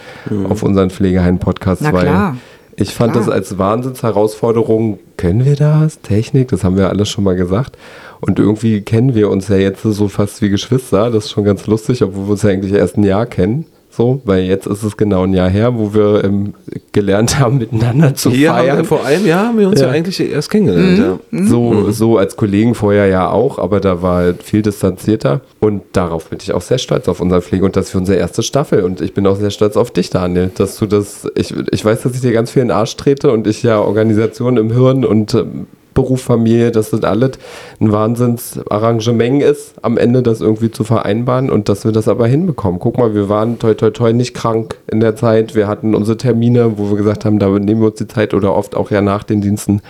[0.49, 2.38] auf unseren Pflegeheim-Podcast, Na weil klar.
[2.78, 3.26] Ich fand Klar.
[3.26, 4.99] das als Wahnsinnsherausforderung.
[5.17, 6.01] Können wir das?
[6.01, 7.78] Technik, das haben wir alles schon mal gesagt.
[8.19, 11.09] Und irgendwie kennen wir uns ja jetzt so fast wie Geschwister.
[11.09, 13.65] Das ist schon ganz lustig, obwohl wir uns ja eigentlich erst ein Jahr kennen.
[13.95, 16.53] So, weil jetzt ist es genau ein Jahr her, wo wir ähm,
[16.91, 18.77] gelernt haben, miteinander zu Hier haben feiern.
[18.79, 19.93] wir, vor einem Jahr haben wir uns ja, Ja.
[19.93, 21.19] eigentlich erst kennengelernt.
[21.31, 21.45] Ja.
[21.45, 25.39] So, so als Kollegen vorher ja auch, aber da war halt viel distanzierter.
[25.61, 28.43] Und darauf bin ich auch sehr stolz auf unsere Pflege und das für unsere erste
[28.43, 28.83] Staffel.
[28.83, 31.27] Und ich bin auch sehr stolz auf dich, Daniel, dass du das.
[31.35, 33.79] Ich, ich weiß, dass ich dir ganz viel in den Arsch trete und ich ja
[33.79, 37.31] Organisation im Hirn und ähm, Beruf, Familie, dass das alles
[37.79, 42.79] ein Wahnsinnsarrangement ist, am Ende das irgendwie zu vereinbaren und dass wir das aber hinbekommen.
[42.79, 45.55] Guck mal, wir waren toi toi toi nicht krank in der Zeit.
[45.55, 48.53] Wir hatten unsere Termine, wo wir gesagt haben, da nehmen wir uns die Zeit oder
[48.53, 49.81] oft auch ja nach den Diensten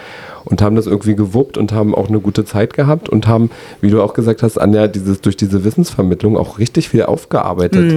[0.46, 3.50] und haben das irgendwie gewuppt und haben auch eine gute Zeit gehabt und haben,
[3.82, 7.92] wie du auch gesagt hast, Anja, dieses, durch diese Wissensvermittlung auch richtig viel aufgearbeitet.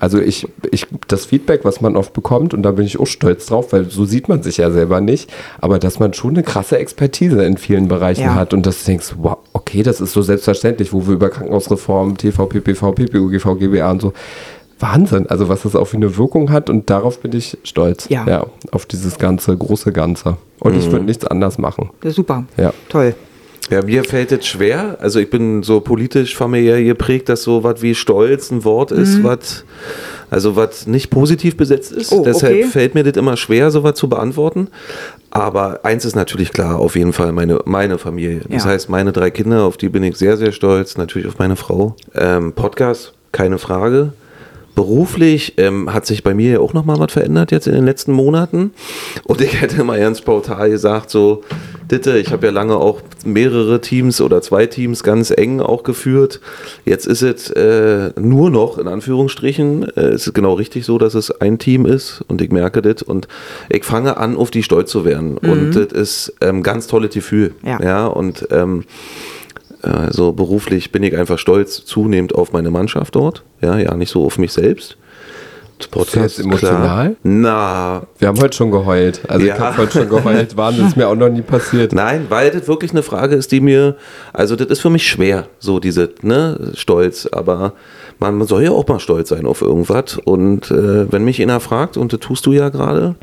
[0.00, 3.46] Also ich, ich, das Feedback, was man oft bekommt, und da bin ich auch stolz
[3.46, 5.30] drauf, weil so sieht man sich ja selber nicht,
[5.60, 8.34] aber dass man schon eine krasse Expertise in vielen Bereichen Ja.
[8.34, 12.16] hat und dass du denkst, wow, okay, das ist so selbstverständlich, wo wir über Krankenhausreform,
[12.16, 14.12] TV, PPV, PPU, GV, GBA und so,
[14.78, 18.08] Wahnsinn, also was das auch für eine Wirkung hat und darauf bin ich stolz.
[18.08, 18.46] Ja.
[18.72, 20.38] auf dieses ganze, große Ganze.
[20.58, 21.90] Und ich würde nichts anders machen.
[22.00, 22.44] Das ist super.
[22.56, 22.72] Ja.
[22.88, 23.14] Toll.
[23.70, 24.96] Ja, mir fällt es schwer.
[25.00, 29.22] Also ich bin so politisch familiär geprägt, dass so was wie Stolz ein Wort ist,
[29.22, 29.64] was
[30.28, 32.12] Also was nicht positiv besetzt ist.
[32.12, 32.64] Oh, Deshalb okay.
[32.64, 34.68] fällt mir das immer schwer, sowas zu beantworten.
[35.30, 38.40] Aber eins ist natürlich klar, auf jeden Fall meine, meine Familie.
[38.48, 38.70] Das Ja.
[38.70, 40.96] heißt, meine drei Kinder, auf die bin ich sehr, sehr stolz.
[40.96, 41.96] Natürlich auf meine Frau.
[42.14, 44.12] Ähm, Podcast, keine Frage.
[44.80, 47.84] Beruflich ähm, hat sich bei mir ja auch noch mal was verändert jetzt in den
[47.84, 48.72] letzten Monaten.
[49.24, 51.42] Und ich hätte mal ganz pautal gesagt, so,
[51.90, 56.40] Ditte, ich habe ja lange auch mehrere Teams oder zwei Teams ganz eng auch geführt.
[56.86, 61.12] Jetzt ist es äh, nur noch, in Anführungsstrichen, äh, es ist genau richtig so, dass
[61.12, 63.28] es ein Team ist und ich merke das und
[63.68, 65.36] ich fange an, auf die stolz zu werden.
[65.36, 67.52] Und das ist ähm, ganz tolles Gefühl.
[67.62, 67.78] Ja.
[67.82, 68.84] ja und ähm,
[69.82, 73.44] also beruflich bin ich einfach stolz zunehmend auf meine Mannschaft dort.
[73.60, 74.96] Ja, ja, nicht so auf mich selbst.
[75.90, 76.82] Das Ist das emotional?
[76.82, 77.10] Klar.
[77.22, 79.22] Na, Wir haben heute schon geheult.
[79.28, 79.54] Also Ja.
[79.54, 80.54] ich habe heute schon geheult.
[80.56, 81.94] Wahnsinn, ist mir auch noch nie passiert.
[81.94, 83.96] nein, weil das wirklich eine Frage ist, die mir,
[84.34, 87.72] also das ist für mich schwer, so diese, ne, Stolz, aber
[88.18, 90.18] man, soll ja auch mal stolz sein auf irgendwas.
[90.22, 93.14] Und äh, wenn mich einer fragt, und das tust du ja gerade,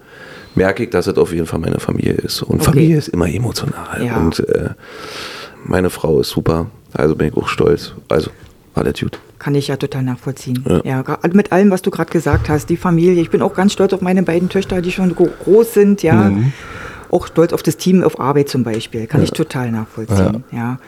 [0.56, 2.42] merke ich, dass es auf jeden Fall meine Familie ist.
[2.42, 2.72] Und Okay.
[2.72, 4.04] Familie ist immer emotional.
[4.04, 4.18] Ja.
[4.18, 4.70] Und äh,
[5.68, 6.68] meine Frau ist super.
[6.94, 7.94] Also bin ich auch stolz.
[8.10, 8.32] Also,
[8.76, 9.20] alles gut.
[9.40, 10.64] Kann ich ja total nachvollziehen.
[10.68, 10.82] Ja.
[10.84, 13.22] Ja, gerade mit allem, was du gerade gesagt hast, die Familie.
[13.22, 16.16] Ich bin auch ganz stolz auf meine beiden Töchter, die schon gro- groß sind, ja.
[16.30, 16.54] Mhm.
[17.12, 19.06] Auch stolz auf das Team auf Arbeit zum Beispiel.
[19.08, 20.44] Kann ich total nachvollziehen.
[20.52, 20.80] Ja.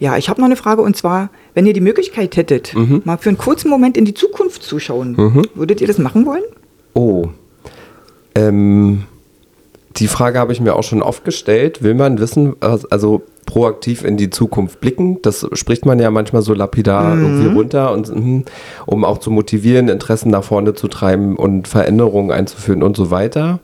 [0.00, 3.02] Ja, ich habe noch eine Frage und zwar, wenn ihr die Möglichkeit hättet, Mhm.
[3.04, 5.16] mal für einen kurzen Moment in die Zukunft zu schauen,
[5.54, 6.44] würdet ihr das machen wollen?
[6.94, 7.28] Oh.
[8.36, 9.04] Ähm,
[9.98, 11.82] die Frage habe ich mir auch schon oft gestellt.
[11.82, 15.20] Will man wissen, also proaktiv in die Zukunft blicken?
[15.22, 18.44] Das spricht man ja manchmal so lapidar irgendwie runter, und, mhm,
[18.86, 23.60] um auch zu motivieren, Interessen nach vorne zu treiben und Veränderungen einzuführen und so weiter.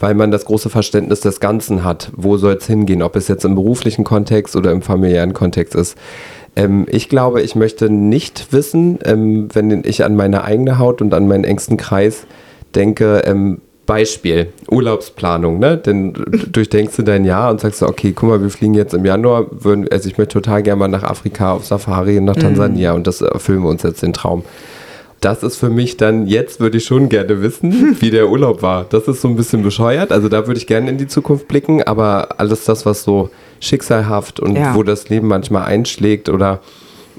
[0.00, 2.12] Weil man das große Verständnis des Ganzen hat.
[2.14, 3.02] Wo soll es hingehen?
[3.02, 5.98] Ob es jetzt im beruflichen Kontext oder im familiären Kontext ist.
[6.54, 11.14] Ähm, ich glaube, ich möchte nicht wissen, ähm, wenn ich an meine eigene Haut und
[11.14, 12.26] an meinen engsten Kreis
[12.74, 15.76] denke, ähm, Beispiel, Urlaubsplanung, ne?
[15.78, 16.22] Denn du
[16.52, 19.46] durchdenkst du dein Jahr und sagst so, okay, guck mal, wir fliegen jetzt im Januar,
[19.50, 23.20] würden, also ich möchte total gerne mal nach Afrika auf Safari, nach Tansania und das
[23.22, 24.44] erfüllen wir uns jetzt den Traum.
[25.20, 28.84] Das ist für mich dann, jetzt würde ich schon gerne wissen, wie der Urlaub war.
[28.88, 30.12] Das ist so ein bisschen bescheuert.
[30.12, 34.38] Also da würde ich gerne in die Zukunft blicken, aber alles das, was so schicksalhaft
[34.38, 34.74] und Ja.
[34.76, 36.60] wo das Leben manchmal einschlägt oder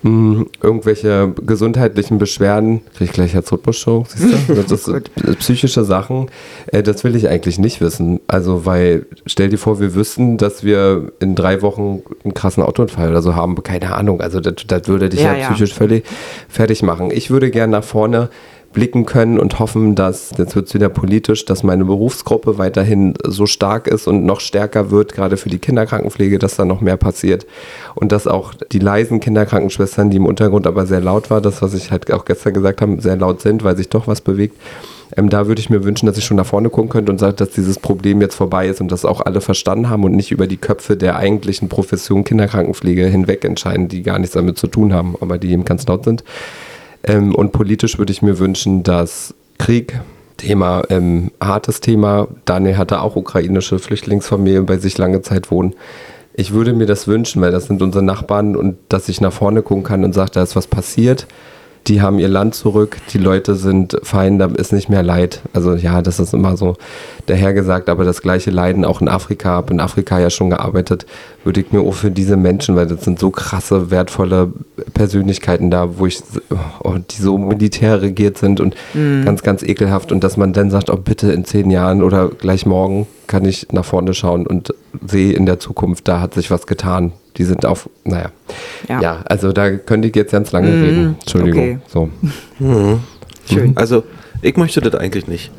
[0.03, 4.53] mh, irgendwelche gesundheitlichen Beschwerden, kriege ich gleich Herzrhythmusshow, siehst du?
[4.61, 5.01] Das ist äh,
[5.39, 6.29] psychische Sachen,
[6.67, 8.19] äh, das will ich eigentlich nicht wissen.
[8.27, 13.09] Also, weil, stell dir vor, wir wüssten, dass wir in drei Wochen einen krassen Autounfall
[13.09, 14.21] oder so haben, keine Ahnung.
[14.21, 15.49] Also, das, das würde dich ja, Ja, ja.
[15.49, 16.03] psychisch völlig
[16.47, 17.11] fertig machen.
[17.11, 18.29] Ich würde gerne nach vorne
[18.73, 23.45] blicken können und hoffen, dass, jetzt wird es wieder politisch, dass meine Berufsgruppe weiterhin so
[23.45, 27.47] stark ist und noch stärker wird, gerade für die Kinderkrankenpflege, dass da noch mehr passiert.
[27.95, 31.73] Und dass auch die leisen Kinderkrankenschwestern, die im Untergrund aber sehr laut war, das, was
[31.73, 34.55] ich halt auch gestern gesagt habe, sehr laut sind, weil sich doch was bewegt.
[35.17, 37.33] Ähm, da würde ich mir wünschen, dass ich schon nach vorne gucken könnte und sage,
[37.33, 40.45] dass dieses Problem jetzt vorbei ist und dass auch alle verstanden haben und nicht über
[40.45, 45.15] die Köpfe der eigentlichen Profession Kinderkrankenpflege hinweg entscheiden, die gar nichts damit zu tun haben,
[45.19, 46.23] aber die eben ganz laut sind.
[47.03, 49.99] Ähm, und politisch würde ich mir wünschen, dass Krieg,
[50.37, 55.75] Thema, ähm, hartes Thema, Daniel hatte auch ukrainische Flüchtlingsfamilien bei sich lange Zeit wohnen.
[56.33, 59.61] Ich würde mir das wünschen, weil das sind unsere Nachbarn und dass ich nach vorne
[59.61, 61.27] gucken kann und sage, da ist was passiert.
[61.87, 65.41] Die haben ihr Land zurück, die Leute sind fein, da ist nicht mehr Leid.
[65.53, 66.75] Also ja, das ist immer so
[67.25, 71.05] dahergesagt, aber das gleiche Leiden auch in Afrika, habe in Afrika ja schon gearbeitet,
[71.43, 74.51] würde ich mir auch für diese Menschen, weil das sind so krasse, wertvolle
[74.93, 76.21] Persönlichkeiten da, wo ich,
[76.83, 80.89] oh, die so militär regiert sind und ganz, ganz ekelhaft und dass man dann sagt,
[80.89, 84.73] oh bitte in zehn Jahren oder gleich morgen kann ich nach vorne schauen und
[85.05, 87.13] sehe in der Zukunft, da hat sich was getan.
[87.37, 88.31] Die sind auf, naja.
[88.87, 89.21] Ja, Ja.
[89.25, 91.15] also da könnte ich jetzt ganz lange reden.
[91.19, 91.59] Entschuldigung.
[91.61, 91.79] okay.
[91.87, 92.09] So.
[93.51, 93.77] Schön.
[93.77, 94.03] Also,
[94.41, 95.51] ich möchte das eigentlich nicht.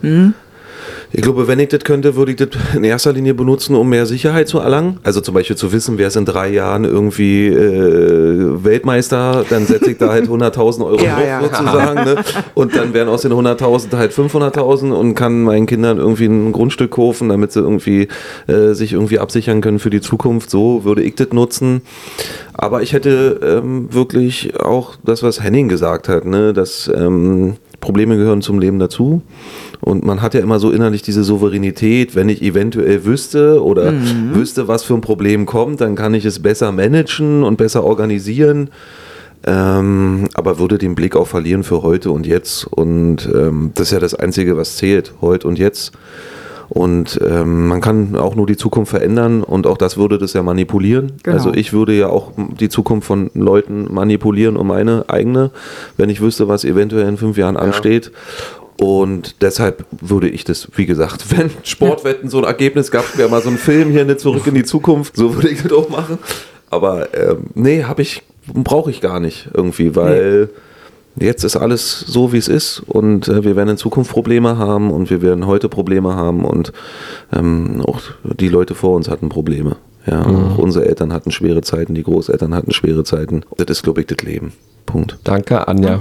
[1.12, 4.06] Ich glaube, wenn ich das könnte, würde ich das in erster Linie benutzen, um mehr
[4.06, 4.98] Sicherheit zu erlangen.
[5.02, 9.90] Also zum Beispiel zu wissen, wer ist in drei Jahren irgendwie äh, Weltmeister, dann setze
[9.92, 11.42] ich da halt 100.000 Euro Ja, drauf ja.
[11.42, 12.04] sozusagen.
[12.04, 12.16] Ne?
[12.54, 16.92] Und dann wären aus den 100.000 halt 500.000 und kann meinen Kindern irgendwie ein Grundstück
[16.92, 18.08] kaufen, damit sie irgendwie
[18.46, 20.50] äh, sich irgendwie absichern können für die Zukunft.
[20.50, 21.82] So würde ich das nutzen.
[22.54, 28.16] Aber ich hätte ähm, wirklich auch das, was Henning gesagt hat, ne, dass ähm, Probleme
[28.16, 29.22] gehören zum Leben dazu.
[29.80, 33.92] Und man hat ja immer so innerlich diese Souveränität, wenn ich eventuell wüsste oder
[34.32, 38.70] wüsste, was für ein Problem kommt, dann kann ich es besser managen und besser organisieren.
[39.46, 42.66] Ähm, aber würde den Blick auch verlieren für heute und jetzt.
[42.66, 45.92] Und ähm, das ist ja das Einzige, was zählt, heute und jetzt.
[46.70, 50.42] Und ähm, man kann auch nur die Zukunft verändern und auch das würde das ja
[50.44, 51.12] manipulieren.
[51.24, 51.36] Genau.
[51.36, 55.50] Also ich würde ja auch die Zukunft von Leuten manipulieren um meine eigene,
[55.96, 58.12] wenn ich wüsste, was eventuell in fünf Jahren ansteht.
[58.80, 63.42] Und deshalb würde ich das, wie gesagt, wenn Sportwetten so ein Ergebnis gab, wäre mal
[63.42, 66.18] so ein Film hier nicht zurück in die Zukunft, so würde ich das auch machen.
[66.70, 70.50] Aber ähm, nee, habe ich, brauche ich gar nicht irgendwie, weil
[71.16, 74.90] jetzt ist alles so, wie es ist und äh, wir werden in Zukunft Probleme haben
[74.90, 76.72] und wir werden heute Probleme haben und
[77.32, 79.76] ähm, auch die Leute vor uns hatten Probleme.
[80.06, 83.42] Ja, auch unsere Eltern hatten schwere Zeiten, die Großeltern hatten schwere Zeiten.
[83.58, 84.54] Das ist, glaube ich, das Leben.
[84.86, 85.18] Punkt.
[85.24, 86.00] Danke, Anja.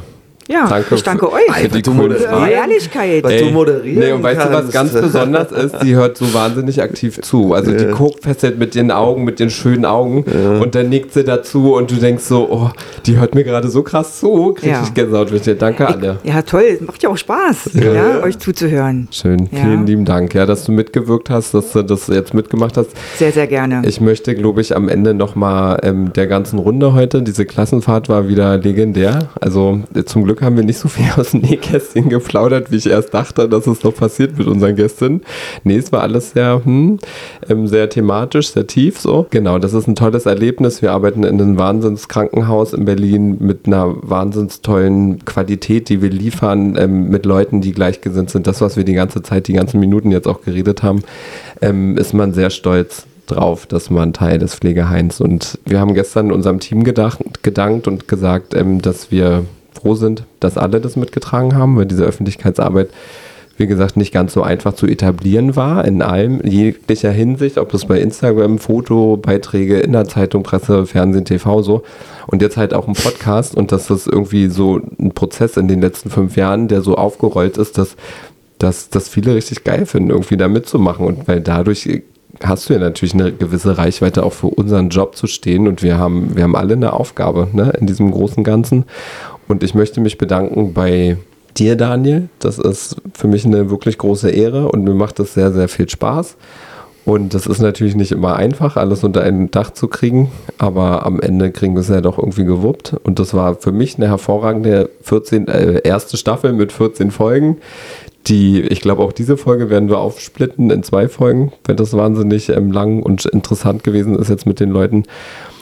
[0.52, 2.28] Ja, Danke ich danke euch für die moderierst.
[2.50, 3.24] Ehrlichkeit.
[3.24, 4.74] Was du moderieren Nee, und weißt du, was kannst.
[4.74, 5.76] ganz besonders ist?
[5.84, 7.54] Die hört so wahnsinnig aktiv zu.
[7.54, 10.24] Also die guckt fesselt mit den Augen, mit den schönen Augen
[10.60, 12.70] und dann nickt sie dazu und du denkst so, oh,
[13.06, 14.54] die hört mir gerade so krass zu.
[14.54, 14.82] Krieg Ja.
[14.84, 15.54] ich Gänsehaut mit dir.
[15.54, 16.16] Danke, Anja.
[16.24, 16.80] Ja, toll.
[16.82, 19.08] Macht ja auch Spaß, ja, euch zuzuhören.
[19.12, 19.60] Schön, Ja.
[19.62, 22.90] vielen lieben Dank, ja, dass du mitgewirkt hast, dass du das jetzt mitgemacht hast.
[23.18, 23.84] Sehr, sehr gerne.
[23.86, 28.28] Ich möchte, glaube ich, am Ende nochmal ähm, der ganzen Runde heute, diese Klassenfahrt war
[28.28, 29.30] wieder legendär.
[29.40, 32.88] Also äh, zum Glück haben wir nicht so viel aus dem Nähkästchen geplaudert, wie ich
[32.88, 35.22] erst dachte, dass es noch passiert mit unseren Gästen.
[35.64, 37.00] Nee, es war alles sehr, hm,
[37.50, 39.28] ähm, sehr thematisch, sehr tief so.
[39.30, 40.82] Genau, das ist ein tolles Erlebnis.
[40.82, 46.76] Wir arbeiten in einem Wahnsinnskrankenhaus in Berlin mit einer wahnsinns tollen Qualität, die wir liefern,
[46.78, 48.48] ähm, mit Leuten, die gleichgesinnt sind.
[48.48, 51.04] Das, was wir die ganze Zeit, die ganzen Minuten jetzt auch geredet haben,
[51.62, 56.32] ähm, ist man sehr stolz drauf, dass man Teil des Pflegeheims und wir haben gestern
[56.32, 59.46] unserem Team gedacht, gedankt und gesagt, ähm, dass wir
[59.82, 62.90] froh sind, dass alle das mitgetragen haben, weil diese Öffentlichkeitsarbeit,
[63.58, 67.86] wie gesagt, nicht ganz so einfach zu etablieren war, in allem, jeglicher Hinsicht, ob das
[67.86, 71.84] bei Instagram, Fotobeiträge in der Zeitung, Presse, Fernsehen, TV so
[72.28, 75.82] und jetzt halt auch ein Podcast und dass das irgendwie so ein Prozess in den
[75.82, 77.96] letzten fünf Jahren, der so aufgerollt ist, dass
[78.60, 81.06] dass das viele richtig geil finden, irgendwie da mitzumachen.
[81.06, 82.04] Und weil dadurch
[82.44, 85.68] hast du ja natürlich eine gewisse Reichweite auch für unseren Job zu stehen.
[85.68, 88.86] Und wir haben, wir haben alle eine Aufgabe ne, in diesem großen Ganzen.
[89.50, 91.18] Und ich möchte mich bedanken bei
[91.58, 92.30] dir, Daniel.
[92.38, 95.90] Das ist für mich eine wirklich große Ehre und mir macht das sehr, sehr viel
[95.90, 96.38] Spaß.
[97.04, 100.30] Und das ist natürlich nicht immer einfach, alles unter ein Dach zu kriegen,
[100.60, 102.96] aber am Ende kriegen wir es ja doch irgendwie gewuppt.
[103.04, 107.58] Und das war für mich eine hervorragende 14, äh, erste Staffel mit 14 Folgen.
[108.28, 112.50] Die, ich glaube, auch diese Folge werden wir aufsplitten in zwei Folgen, wenn das wahnsinnig
[112.50, 115.06] ähm, lang und interessant gewesen ist jetzt mit den Leuten.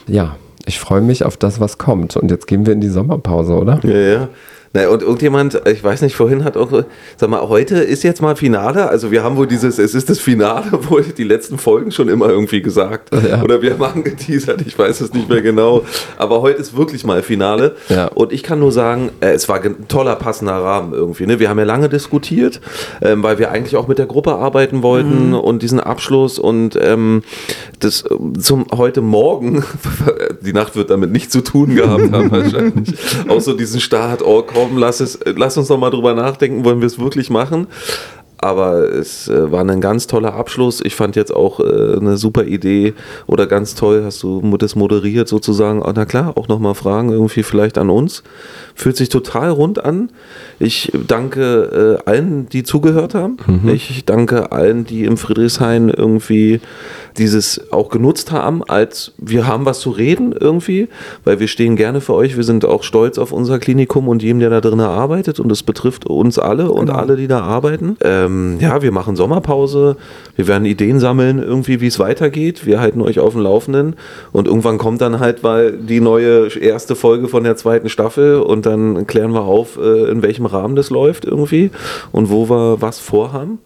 [0.06, 0.36] Ja,
[0.68, 2.16] ich freue mich auf das, was kommt.
[2.16, 3.80] Und jetzt gehen wir in die Sommerpause, oder?
[3.82, 4.28] Ja, ja.
[4.74, 6.84] Na, und irgendjemand, ich weiß nicht, vorhin hat auch,
[7.16, 8.88] sag mal, heute ist jetzt mal Finale.
[8.88, 12.28] Also wir haben wohl dieses, es ist das Finale, wohl die letzten Folgen schon immer
[12.28, 13.10] irgendwie gesagt.
[13.14, 13.42] Ja.
[13.42, 15.84] Oder wir haben angeteasert, ich weiß es nicht mehr genau.
[16.16, 17.76] Aber heute ist wirklich mal Finale.
[17.88, 18.06] Ja.
[18.08, 21.26] Und ich kann nur sagen, äh, es war ein toller, passender Rahmen irgendwie.
[21.26, 21.38] Ne?
[21.38, 22.60] Wir haben ja lange diskutiert,
[23.00, 27.22] ähm, weil wir eigentlich auch mit der Gruppe arbeiten wollten und diesen Abschluss und ähm,
[27.80, 28.04] das
[28.40, 29.64] zum heute Morgen,
[30.40, 32.94] die Nacht wird damit nichts zu tun gehabt haben wahrscheinlich.
[33.28, 36.80] Auch so diesen Start, oh komm, lass, es, lass uns noch mal drüber nachdenken, wollen
[36.80, 37.66] wir es wirklich machen?
[38.38, 40.80] Aber es äh, war ein ganz toller Abschluss.
[40.84, 42.94] Ich fand jetzt auch äh, eine super Idee
[43.26, 45.82] oder ganz toll, hast du das moderiert sozusagen.
[45.82, 48.22] Ah, na klar, auch nochmal Fragen irgendwie vielleicht an uns.
[48.74, 50.10] Fühlt sich total rund an.
[50.60, 53.36] Ich danke äh, allen, die zugehört haben.
[53.72, 56.60] Ich danke allen, die im Friedrichshain irgendwie
[57.16, 60.88] dieses auch genutzt haben, als wir haben was zu reden irgendwie,
[61.24, 62.36] weil wir stehen gerne für euch.
[62.36, 65.62] Wir sind auch stolz auf unser Klinikum und jedem, der da drin arbeitet und es
[65.62, 67.96] betrifft uns alle und alle, die da arbeiten.
[68.02, 68.27] Ähm,
[68.60, 69.96] ja, wir machen Sommerpause.
[70.36, 72.66] Wir werden Ideen sammeln irgendwie, wie es weitergeht.
[72.66, 73.96] Wir halten euch auf dem Laufenden
[74.32, 78.66] und irgendwann kommt dann halt weil die neue erste Folge von der zweiten Staffel und
[78.66, 81.70] dann klären wir auf, äh, in welchem Rahmen das läuft irgendwie
[82.12, 83.58] und wo wir was vorhaben.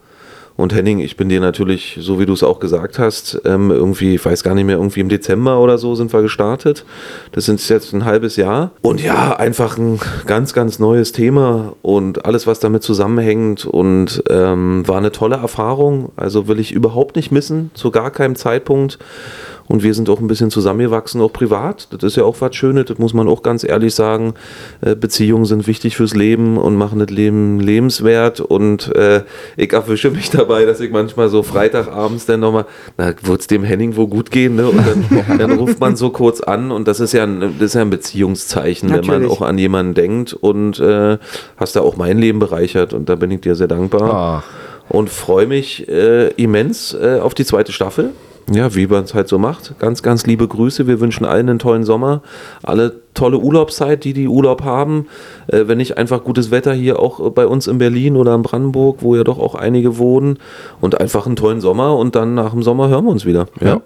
[0.57, 4.15] Und Henning, ich bin dir natürlich, so wie du es auch gesagt hast, ähm, irgendwie,
[4.15, 6.85] ich weiß gar nicht mehr, irgendwie im Dezember oder so sind wir gestartet.
[7.33, 8.73] Das sind jetzt ein halbes Jahr.
[8.83, 13.65] Und ja, einfach ein ganz, ganz neues Thema und alles, was damit zusammenhängt.
[13.65, 16.13] Und ähm, war eine tolle Erfahrung.
[16.17, 18.99] Also will ich überhaupt nicht missen, zu gar keinem Zeitpunkt.
[19.73, 21.89] Und wir sind auch ein bisschen zusammengewachsen, auch privat.
[21.91, 24.35] Das ist ja auch was Schönes, das muss man auch ganz ehrlich sagen.
[24.83, 28.41] Äh, Beziehungen sind wichtig fürs Leben und machen das Leben lebenswert.
[28.41, 29.23] Und äh,
[29.57, 32.67] ich erwische mich dabei, dass ich manchmal so Freitagabends dann nochmal,
[32.99, 34.57] na, wird es dem Henning wohl gut gehen?
[34.57, 34.69] Ne?
[34.69, 37.75] Und dann, dann ruft man so kurz an und das ist ja ein, das ist
[37.75, 39.31] ja ein Beziehungszeichen, wenn man Natürlich.
[39.31, 40.35] auch an jemanden denkt.
[40.35, 41.17] Und äh,
[41.57, 44.91] hast da auch mein Leben bereichert und da bin ich dir sehr dankbar Ach.
[44.91, 48.11] und freue mich äh, immens äh, auf die zweite Staffel.
[48.51, 49.79] Ja, wie man es halt so macht.
[49.79, 50.87] Ganz, ganz liebe Grüße.
[50.87, 52.23] Wir wünschen allen einen tollen Sommer.
[52.63, 55.07] Alle tolle Urlaubszeit, die die Urlaub haben.
[55.47, 58.99] Äh, wenn nicht einfach gutes Wetter hier auch bei uns in Berlin oder in Brandenburg,
[59.01, 60.39] wo ja doch auch einige wohnen.
[60.81, 63.47] Und einfach einen tollen Sommer und dann nach dem Sommer hören wir uns wieder.
[63.61, 63.75] Ja.
[63.75, 63.83] So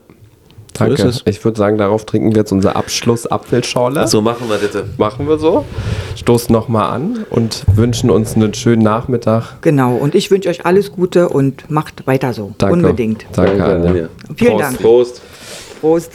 [0.79, 1.03] Danke.
[1.03, 1.23] es.
[1.27, 4.07] Ich würde sagen, darauf trinken wir jetzt unser Abschluss-Apfelschorle.
[4.07, 4.85] So machen wir das.
[4.99, 5.65] Machen wir so.
[6.17, 9.61] Stoßen nochmal an und wünschen uns einen schönen Nachmittag.
[9.63, 12.55] Genau, und ich wünsche euch alles Gute und macht weiter so.
[12.59, 12.75] Danke.
[12.75, 13.27] Unbedingt.
[13.35, 13.91] Danke, Anja.
[13.91, 14.09] Anja.
[14.37, 14.63] Vielen Prost.
[14.63, 14.81] Dank.
[14.81, 15.23] Prost.
[15.81, 16.13] Prost.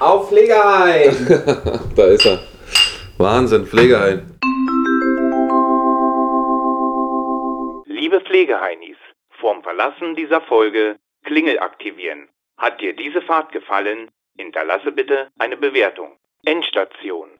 [0.00, 1.14] Auf Pflegeheim!
[1.96, 2.38] Da ist er.
[3.18, 4.22] Wahnsinn, Pflegeheim.
[7.86, 8.96] Liebe Pflegeheinis,
[9.40, 12.28] vorm Verlassen dieser Folge Klingel aktivieren.
[12.58, 14.10] Hat dir diese Fahrt gefallen?
[14.36, 16.18] Hinterlasse bitte eine Bewertung.
[16.44, 17.37] Endstation.